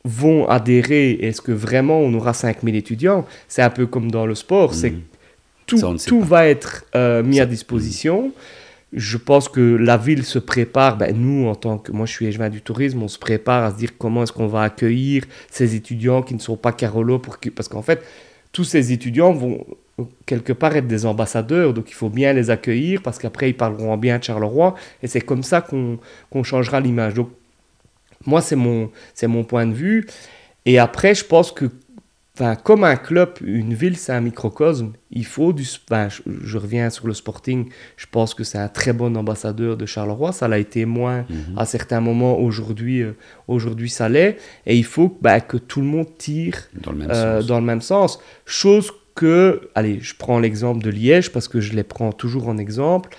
[0.06, 1.10] vont adhérer?
[1.20, 3.26] Est-ce que vraiment on aura 5000 étudiants?
[3.48, 4.72] C'est un peu comme dans le sport.
[4.72, 5.02] C'est Mhm.
[5.66, 8.32] tout, tout va être euh, mis à disposition.
[8.92, 12.26] Je pense que la ville se prépare, ben, nous en tant que, moi je suis
[12.26, 15.74] échevin du tourisme, on se prépare à se dire comment est-ce qu'on va accueillir ces
[15.74, 17.18] étudiants qui ne sont pas Carolo,
[17.54, 18.04] parce qu'en fait,
[18.52, 19.64] tous ces étudiants vont
[19.98, 23.56] euh, quelque part être des ambassadeurs, donc il faut bien les accueillir parce qu'après ils
[23.56, 27.14] parleront bien de Charleroi et c'est comme ça qu'on changera l'image.
[27.14, 27.30] Donc
[28.26, 30.06] moi c'est mon, c'est mon point de vue.
[30.64, 31.70] Et après je pense que
[32.34, 34.92] Enfin, comme un club, une ville, c'est un microcosme.
[35.10, 35.66] Il faut du.
[35.90, 37.68] Enfin, je, je reviens sur le Sporting.
[37.98, 40.32] Je pense que c'est un très bon ambassadeur de Charleroi.
[40.32, 41.58] Ça l'a été moins Mhm.
[41.58, 42.38] à certains moments.
[42.38, 43.12] Aujourd'hui, euh,
[43.48, 44.38] aujourd'hui, ça l'est.
[44.64, 47.46] Et il faut bah, que tout le monde tire dans le même euh, sens.
[47.48, 48.18] dans le même sens.
[48.46, 52.56] Chose que, allez, je prends l'exemple de Liège parce que je les prends toujours en
[52.56, 53.10] exemple.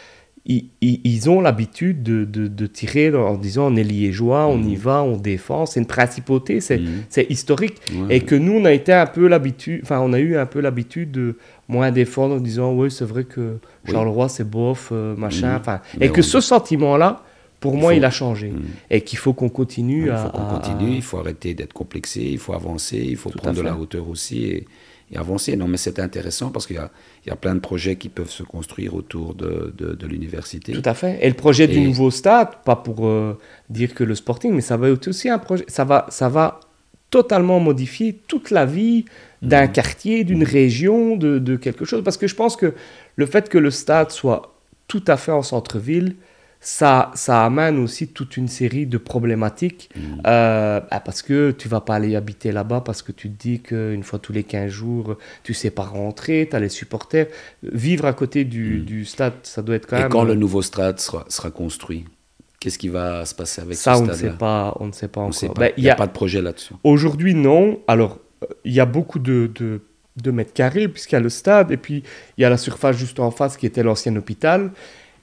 [0.46, 4.62] Ils, ils- ils ont l'habitude de, de- de tirer en disant on est liégeois, on
[4.62, 4.76] y Mhm.
[4.76, 5.66] va, on défend.
[5.66, 7.76] C'est une principauté, c'est c'est historique.
[7.94, 8.18] Ouais.
[8.18, 10.60] Et que nous, on a été un peu l'habitude, enfin, on a eu un peu
[10.60, 11.38] l'habitude de
[11.70, 13.92] moins défendre en disant oui, c'est vrai que Oui.
[13.94, 15.52] Charleroi, c'est bof, euh, machin.
[15.54, 15.58] Mhm.
[15.62, 17.24] Enfin, et que on- ce sentiment-là,
[17.62, 18.52] pour Il moi, faut- il a changé.
[18.92, 20.18] Et qu'il faut qu'on continue Il à.
[20.18, 23.56] faut qu'on continue, il faut arrêter d'être complexé, il faut avancer, il faut Tout prendre
[23.56, 24.68] de la hauteur aussi et,
[25.14, 25.56] et avancer.
[25.56, 26.90] Non, mais c'est intéressant parce qu'il y a,
[27.26, 30.72] il y a plein de projets qui peuvent se construire autour de, de, de l'université.
[30.74, 31.20] Tout à fait.
[31.22, 33.38] Et le projet du nouveau stade, pas pour euh,
[33.70, 35.66] dire que le Sporting, mais ça va être aussi un projet.
[35.68, 36.60] Ça va, ça va
[37.10, 39.06] totalement modifier toute la vie
[39.42, 39.72] d'un Mhm.
[39.72, 42.04] quartier, d'une région, de, de quelque chose.
[42.04, 42.74] Parce que je pense que
[43.16, 44.56] le fait que le stade soit
[44.88, 46.16] tout à fait en centre-ville,
[46.64, 49.90] ça, ça amène aussi toute une série de problématiques.
[49.96, 50.22] Mhm.
[50.26, 53.60] Euh, bah, parce que tu vas pas aller habiter là-bas parce que tu te dis
[53.60, 57.28] qu'une fois tous les 15 jours, tu sais pas rentrer, tu as les supporters.
[57.64, 60.10] Vivre à côté du, du stade, ça doit être quand Et même...
[60.10, 62.06] quand le nouveau stade sera, sera construit,
[62.62, 65.10] qu'est-ce qui va se passer avec ça, ce on ne sait pas, on ne sait
[65.10, 65.54] pas On encore.
[65.56, 66.76] Ben, il n'y a a, pas de projet là-dessus.
[66.86, 67.82] Aujourd'hui, non.
[67.90, 69.82] Alors, euh, il y a beaucoup de, de,
[70.16, 72.04] de mètres carrés, puisqu'il y a le stade, et puis
[72.38, 74.72] il y a la surface juste en face qui était l'ancien hôpital.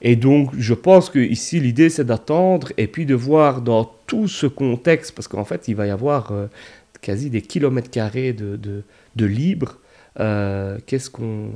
[0.01, 4.27] Et donc, je pense que ici l'idée, c'est d'attendre et puis de voir dans tout
[4.27, 6.47] ce contexte, parce qu'en fait, il va y avoir euh,
[7.01, 8.83] quasi des kilomètres carrés de, de,
[9.15, 9.77] de libre.
[10.19, 11.51] euh, qu'est-ce qu'on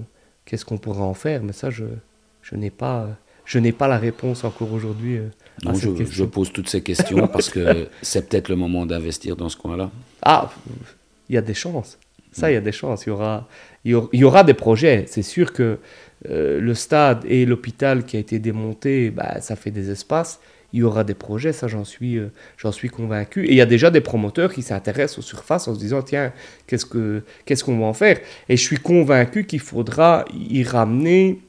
[0.46, 1.42] qu'est-ce qu'on pourra en faire?
[1.44, 1.86] Mais ça, je,
[2.44, 3.08] je n'ai pas,
[3.46, 5.18] je n'ai pas la réponse encore aujourd'hui.
[5.18, 5.28] euh,
[5.66, 6.16] à Non, cette je, question.
[6.16, 9.90] je pose toutes ces questions parce que c'est peut-être le moment d'investir dans ce coin-là.
[10.22, 10.52] Ah,
[11.30, 11.98] il y a des chances.
[12.32, 13.06] Ça, il y a des chances.
[13.06, 13.48] Il y aura,
[13.86, 15.06] il y aura, il y aura des projets.
[15.08, 15.80] C'est sûr que
[16.30, 20.40] euh, le stade et l'hôpital qui a été démonté, bah, ça fait des espaces.
[20.74, 23.46] il y aura des projets, ça j'en suis, euh, j'en suis convaincu.
[23.46, 26.34] Et il y a déjà des promoteurs qui s'intéressent aux surfaces en se disant, tiens,
[26.68, 28.20] qu'est-ce, que, qu'est-ce qu'on va en faire?
[28.50, 31.40] Et je suis convaincu qu'il faudra y ramener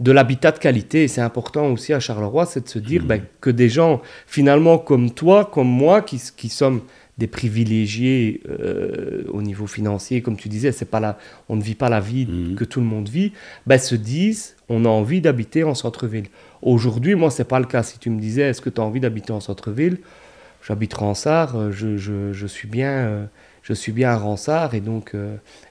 [0.00, 1.04] de l'habitat de qualité.
[1.04, 3.06] Et c'est important aussi à Charleroi, c'est de se dire mmh.
[3.06, 6.82] ben, que des gens, finalement, comme toi, comme moi, qui, qui sommes
[7.18, 11.74] des privilégiés euh, au niveau financier, comme tu disais, c'est pas la, on ne vit
[11.74, 12.56] pas la vie mmh.
[12.56, 13.32] que tout le monde vit,
[13.66, 16.26] ben, se disent, on a envie d'habiter en centre-ville.
[16.60, 17.82] Aujourd'hui, moi, c'est pas le cas.
[17.82, 19.98] Si tu me disais, est-ce que tu as envie d'habiter en centre-ville?
[20.66, 23.24] J'habite Ransard, euh, je, je, je, suis bien, euh,
[23.62, 25.14] je suis bien à Ransard, et donc,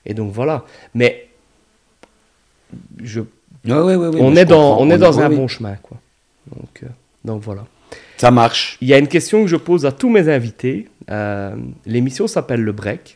[0.05, 0.65] et donc voilà.
[0.95, 1.27] Mais
[3.03, 3.21] je
[3.67, 5.75] on, est dans, on est dans un bon chemin.
[5.81, 5.97] Quoi.
[6.55, 6.83] Donc,
[7.23, 7.65] donc voilà.
[8.17, 8.77] Ça marche.
[8.81, 10.87] Il y a une question que je pose à tous mes invités.
[11.11, 13.15] Euh, l'émission s'appelle Le Break.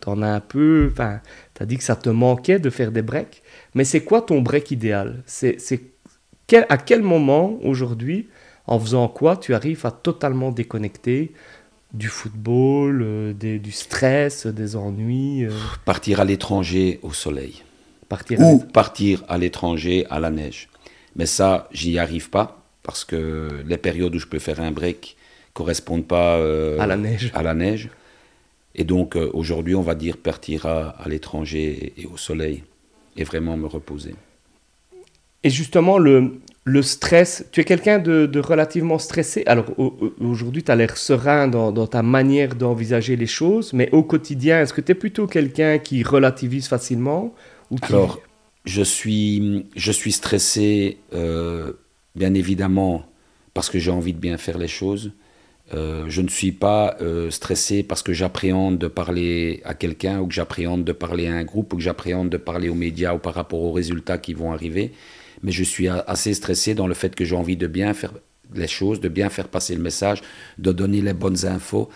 [0.00, 0.88] Tu en as un peu.
[0.92, 1.20] Enfin,
[1.54, 3.42] tu as dit que ça te manquait de faire des breaks.
[3.74, 5.22] Mais c'est quoi ton break idéal?
[5.26, 5.58] C'est
[6.46, 8.28] quel, À quel moment aujourd'hui,
[8.66, 11.32] en faisant quoi, tu arrives à totalement déconnecter
[11.92, 15.46] du football, euh, du stress, des ennuis
[15.84, 17.62] Partir à l'étranger au soleil.
[18.08, 20.68] Partir ou partir à l'étranger à la neige.
[21.16, 25.16] Mais ça, j'y arrive pas parce que les périodes où je peux faire un break
[25.56, 27.30] correspondent pas euh, à la neige.
[27.34, 27.88] À la neige.
[28.74, 32.62] Et donc euh, aujourd'hui, on va dire partir à, l'étranger et, au soleil
[33.16, 34.14] et vraiment me reposer.
[35.42, 39.44] Et justement, le, le stress, tu es quelqu'un de, relativement stressé?
[39.46, 39.66] Alors
[40.20, 44.60] aujourd'hui, tu as l'air serein dans, dans, ta manière d'envisager les choses, mais au quotidien,
[44.60, 47.34] est-ce que tu es plutôt quelqu'un qui relativise facilement
[47.82, 48.20] alors,
[48.64, 51.72] je suis, je suis stressé, euh,
[52.14, 53.06] bien évidemment,
[53.54, 55.12] parce que j'ai envie de bien faire les choses.
[55.74, 60.28] Euh, je ne suis pas euh, stressé parce que j'appréhende de parler à quelqu'un ou
[60.28, 63.18] que j'appréhende de parler à un groupe ou que j'appréhende de parler aux médias ou
[63.18, 64.92] par rapport aux résultats qui vont arriver.
[65.42, 68.12] Mais je suis assez stressé dans le fait que j'ai envie de bien faire
[68.54, 70.22] les choses, de bien faire passer le message,
[70.58, 71.90] de donner les bonnes infos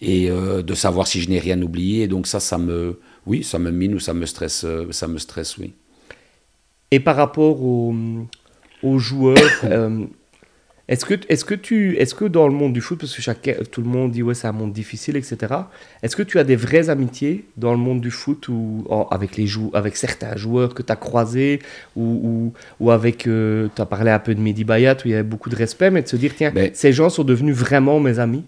[0.00, 2.06] et de savoir si je n'ai rien oublié.
[2.06, 2.98] donc ça, ça me,
[3.28, 5.74] oui, ça me mine ou ça me stresse, euh, ça me stresse, oui.
[6.90, 10.06] Et par rapport aux, joueurs, euh,
[10.88, 13.50] est-ce que, est que tu, est que dans le monde du foot, parce que chaque,
[13.70, 15.54] tout le monde dit ouais c'est un monde difficile, etc.
[16.02, 19.46] Est-ce que tu as des vraies amitiés dans le monde du foot ou avec les
[19.46, 21.60] jou avec certains joueurs que tu as croisés
[21.94, 25.14] ou, ou, avec, euh, tu as parlé un peu de Mehdi Bayat où il y
[25.14, 28.18] avait beaucoup de respect, mais de se dire tiens, ces gens sont devenus vraiment mes
[28.18, 28.44] amis?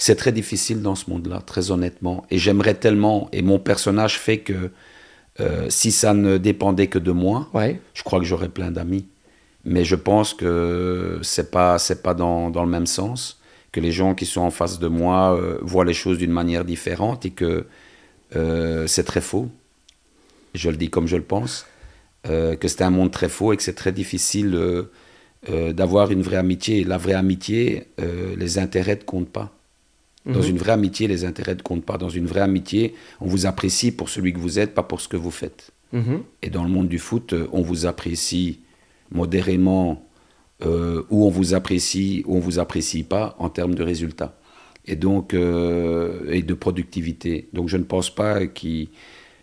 [0.00, 2.24] C'est très difficile dans ce monde-là, très honnêtement.
[2.30, 4.70] Et j'aimerais tellement, et mon personnage fait que
[5.40, 7.48] euh, si ça ne dépendait que de moi,
[7.94, 9.06] je crois que j'aurais plein d'amis.
[9.64, 13.40] Mais je pense que c'est pas c'est pas dans, dans, le même sens
[13.72, 16.64] que les gens qui sont en face de moi euh, voient les choses d'une manière
[16.64, 17.66] différente et que
[18.36, 19.48] euh, c'est très faux.
[20.54, 21.66] Je le dis comme je le pense,
[22.24, 24.58] que c'est un monde très faux et que c'est très difficile
[25.46, 26.84] d'avoir une vraie amitié.
[26.84, 27.86] La vraie amitié,
[28.36, 29.52] les intérêts ne comptent pas.
[30.28, 30.50] Dans mhm.
[30.50, 31.96] une vraie amitié, les intérêts ne comptent pas.
[31.96, 35.08] Dans une vraie amitié, on vous apprécie pour celui que vous êtes, pas pour ce
[35.08, 35.70] que vous faites.
[35.92, 36.22] Mhm.
[36.42, 38.60] Et dans le monde du foot, euh, on vous apprécie
[39.10, 40.08] modérément
[40.64, 44.38] euh, ou on vous apprécie ou on vous apprécie pas en termes de résultats
[44.86, 47.48] et donc euh, et de productivité.
[47.52, 48.88] Donc je ne pense pas qu'il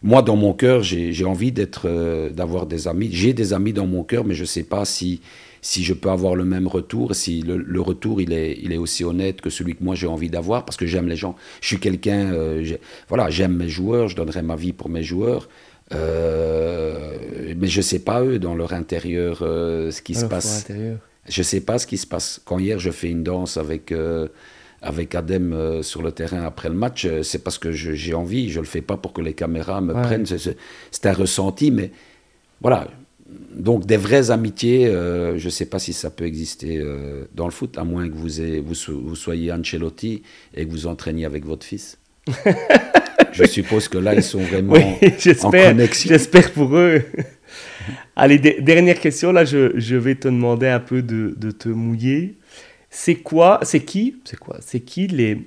[0.04, 3.10] moi dans mon cœur j'ai envie d'être d'avoir des amis.
[3.12, 5.22] J'ai des amis dans mon cœur, mais je ne sais pas si
[5.66, 9.04] si je peux avoir le même retour, si le, retour il est, il est aussi
[9.04, 11.36] honnête que celui que moi j'ai envie d'avoir, parce que j'aime les gens.
[11.60, 12.64] Je suis quelqu'un, euh,
[13.10, 15.50] voilà, j'aime mes joueurs, je donnerai ma vie pour mes joueurs,
[15.94, 20.68] euh, mais je sais pas eux dans leur intérieur euh, ce qui se passe.
[21.28, 22.42] Je sais pas ce qui se passe.
[22.46, 23.94] Quand hier je fais une danse avec
[24.82, 28.50] avec Adem sur le terrain après le match, c'est parce que j'ai envie.
[28.50, 30.26] Je le fais pas pour que les caméras me prennent.
[30.26, 31.92] C'est un ressenti, mais
[32.62, 32.88] voilà
[33.56, 37.46] donc des vraies amitiés, euh, je ne sais pas si ça peut exister euh, dans
[37.46, 38.30] le foot, à moins que vous,
[38.64, 40.24] vous, soyez Ancelotti
[40.54, 41.98] et que vous entraîniez avec votre fils.
[43.36, 46.10] je suppose que là, ils sont vraiment en connexion.
[46.10, 47.02] J'espère pour eux.
[48.16, 52.38] Allez, dernière question, là, je, vais te demander un peu de, de te mouiller.
[52.90, 55.42] C'est quoi, c'est qui, c'est quoi, c'est qui les,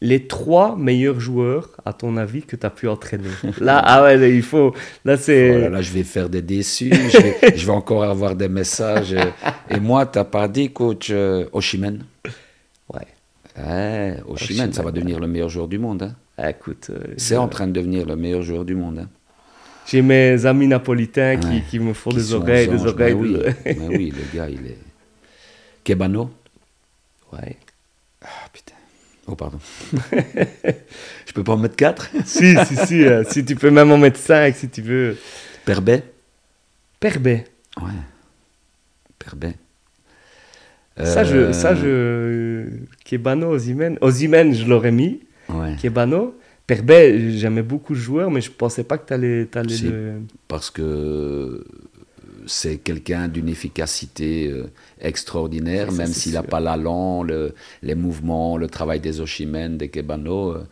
[0.00, 3.28] les trois meilleurs joueurs, à ton avis, que tu as pu entraîner?
[3.60, 4.74] Là, ah ouais, il faut.
[5.04, 5.66] Là, c'est.
[5.66, 6.92] Oh là, je vais faire des déçus.
[6.92, 9.14] je, vais, encore avoir des messages.
[9.70, 12.04] Et moi, tu n'as pas dit, coach euh, Oshimen?
[12.92, 13.06] Ouais.
[13.56, 16.02] Ouais, Oshimen, ça va devenir le meilleur joueur du monde.
[16.02, 16.16] Hein.
[16.36, 16.88] Ah, écoute.
[16.90, 18.98] Euh, c'est en train de devenir le meilleur joueur du monde.
[18.98, 19.08] Hein.
[19.86, 23.12] J'ai mes amis napolitains qui, qui, me font des oreilles, des oreilles.
[23.12, 23.36] oui,
[23.78, 24.78] oui, le gars, il est.
[25.84, 26.30] Kebano?
[27.32, 27.56] Ouais.
[28.22, 28.74] Ah, putain.
[29.26, 29.58] Oh, pardon.
[29.92, 33.04] je peux pas en mettre 4 Si, si, si.
[33.04, 35.16] Euh, si tu peux même en mettre 5 si tu veux.
[35.64, 36.02] Perbet?
[36.98, 37.44] Perbet
[37.80, 37.90] Ouais.
[39.18, 39.54] Perbet.
[40.96, 42.68] Ça, je, ça, je.
[43.04, 43.98] Kebano, Ozimen.
[44.00, 45.20] Ozimen, je l'aurais mis.
[45.48, 45.76] Ouais.
[45.80, 46.34] Kebano.
[46.66, 50.22] Perbet, j'aimais beaucoup le joueur, mais je pensais pas que tu allais, le.
[50.48, 51.64] Parce que
[52.46, 54.70] c'est quelqu'un d'une efficacité euh,
[55.00, 59.88] extraordinaire, Ça, même s'il n'a pas l'allant, le, les mouvements, le travail des Oshimen, des
[59.88, 60.52] Kebano.
[60.52, 60.66] euh,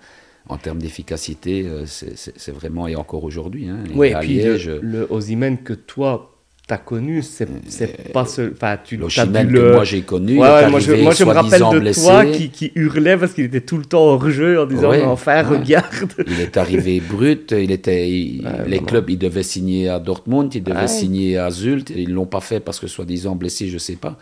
[0.48, 4.68] en termes d'efficacité, euh, c'est vraiment, et encore aujourd'hui, hein, Oui, et puis le, Liège,
[4.82, 6.32] le que toi,
[6.68, 8.52] tu as connu, c'est c'est pas ce.
[8.52, 9.72] Enfin, tu le as dû que le.
[9.72, 12.00] moi j'ai connu, Ouais, il ouais, moi, je, moi je me rappelle de blessé.
[12.02, 15.02] toi qui, qui hurlait parce qu'il était tout le temps hors jeu en disant Ouais,
[15.02, 15.86] enfin regarde.
[16.28, 18.82] Il est arrivé brut, il était, il- les vraiment.
[18.86, 20.86] clubs, ils devaient signer à Dortmund, ils devaient Ouais.
[20.88, 24.16] signer à Zult, et ils l'ont pas fait parce que soi-disant blessé, je sais pas.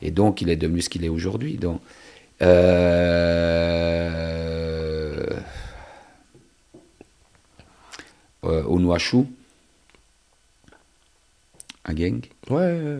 [0.00, 1.54] Et donc, il est devenu ce qu'il est aujourd'hui.
[1.58, 1.80] Donc,
[4.04, 5.26] euh,
[8.44, 8.62] euh,
[11.84, 12.30] à Genk.
[12.50, 12.98] Ouais,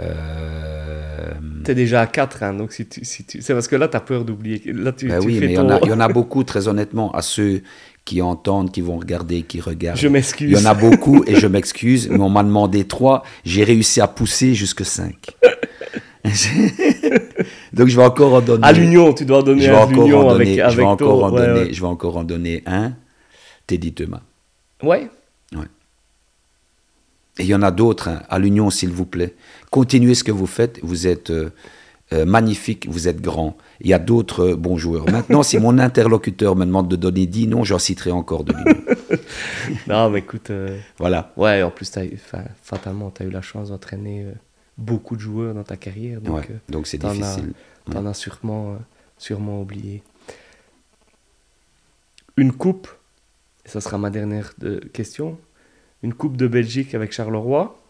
[0.00, 3.40] euh, t'es déjà à 4, hein, donc si tu, si tu...
[3.40, 4.60] c'est parce que là, tu as peur d'oublier.
[4.72, 5.66] Là, tu, ben tu oui, fais mais il y, ton...
[5.66, 7.62] en a, il y en a beaucoup, très honnêtement, à ceux
[8.04, 9.98] qui entendent, qui vont regarder, qui regardent.
[9.98, 10.50] Je m'excuse.
[10.50, 13.22] Il y en a beaucoup et je m'excuse, mais on m'a demandé trois.
[13.44, 15.36] J'ai réussi à pousser jusque cinq.
[17.72, 18.66] Donc je vais encore en donner.
[18.66, 20.60] À l'Union, tu dois donner je vais encore en donner.
[20.60, 21.60] avec, je vais encore en ouais, donner.
[21.60, 21.72] ouais.
[21.72, 22.94] Je vais encore en donner un.
[23.66, 24.22] Teddy Thomas.
[24.82, 25.08] Ouais.
[27.38, 28.08] Et il y en a d'autres.
[28.08, 28.22] hein.
[28.28, 29.34] À l'Union, s'il vous plaît,
[29.70, 30.78] continuez ce que vous faites.
[30.82, 31.50] Vous êtes euh,
[32.12, 32.86] euh, magnifique.
[32.88, 33.56] Vous êtes grand.
[33.80, 35.10] Il y a d'autres euh, bons joueurs.
[35.10, 38.84] Maintenant, si mon interlocuteur me demande de donner 10 noms, j'en citerai encore de l'Union.
[39.88, 40.50] Non, mais écoute,
[40.98, 41.32] Voilà.
[41.36, 42.18] ouais, en plus, eu-
[42.62, 44.26] fatalement, tu as eu la chance d'entraîner
[44.76, 46.48] beaucoup de joueurs dans ta carrière, donc Ouais.
[46.68, 47.52] Donc c'est difficile.
[47.90, 48.76] t'en as sûrement,
[49.18, 50.02] sûrement oublié.
[52.36, 52.88] Une coupe,
[53.64, 55.38] et ça sera ma dernière de- question,
[56.04, 57.80] une coupe de Belgique avec Charleroi,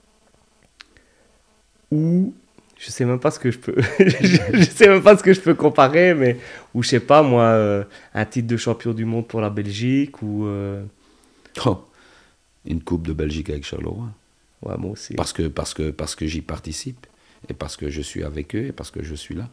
[1.91, 2.33] ou
[2.79, 5.41] je sais même pas ce que je peux, je, sais même pas ce que je
[5.41, 6.39] peux comparer, mais
[6.75, 7.83] ou je sais pas moi, euh,
[8.15, 10.85] un titre de champion du monde pour la Belgique ou euh,
[11.67, 11.85] Oh,
[12.65, 14.09] une coupe de Belgique avec Charleroi.
[14.63, 15.15] ouais moi aussi.
[15.15, 17.07] Parce que, parce que, parce que j'y participe,
[17.49, 19.49] et parce que je suis avec eux, et parce que je suis là.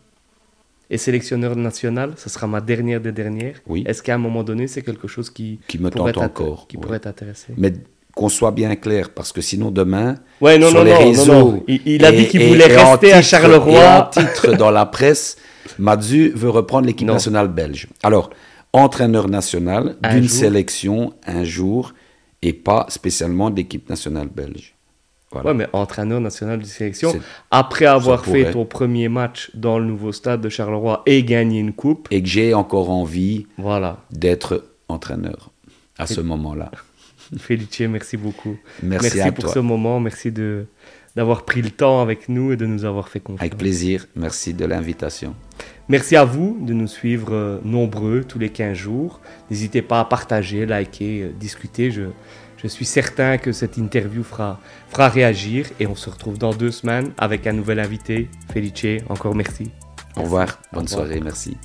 [0.92, 3.60] Et sélectionneur national, ce sera ma dernière des dernières.
[3.66, 3.84] Oui.
[3.88, 6.78] Est-ce qu'à un moment donné, c'est quelque chose qui, Qui me pourrait tente encore, qui
[6.78, 6.82] ouais.
[6.84, 7.54] pourrait t'intéresser?
[7.58, 7.74] Mais
[8.16, 11.64] qu'on soit bien clair, parce que sinon demain, Ouais, non, sur non, les non, réseaux.
[11.68, 13.74] Il, il a et- dit qu'il voulait et rester à Charleroi.
[13.80, 15.38] Et en titre dans la presse,
[15.80, 17.88] Madzu veut reprendre l'équipe nationale belge.
[18.04, 18.30] Alors,
[18.74, 21.94] entraîneur national Un d'une sélection un jour,
[22.42, 24.76] et pas spécialement d'équipe nationale belge.
[25.32, 25.50] Voilà.
[25.52, 27.14] Ouais, mais entraîneur national de sélection,
[27.52, 31.72] après avoir fait ton premier match dans le nouveau stade de Charleroi et gagné une
[31.72, 34.00] coupe, Et que j'ai encore envie voilà.
[34.12, 35.52] d'être entraîneur
[35.98, 36.72] à ce moment-là.
[37.38, 38.58] Felice, merci beaucoup.
[38.84, 39.54] Merci, à pour toi.
[39.54, 40.66] ce moment, merci de
[41.16, 43.42] d'avoir pris le temps avec nous et de nous avoir fait confiance.
[43.42, 44.08] Avec plaisir.
[44.16, 45.36] Merci de l'invitation.
[45.90, 49.20] Merci à vous de nous suivre euh, nombreux tous les 15 jours.
[49.50, 51.92] N'hésitez pas à partager, liker, euh, discuter.
[51.92, 52.04] Je,
[52.56, 54.60] je suis certain que cette interview fera,
[54.90, 58.30] fera réagir et on se retrouve dans deux semaines avec un nouvel invité.
[58.54, 59.70] Felice, encore merci.
[60.16, 60.62] Au revoir.
[60.72, 61.08] Bonne Au revoir.
[61.08, 61.20] soirée.
[61.22, 61.58] Merci.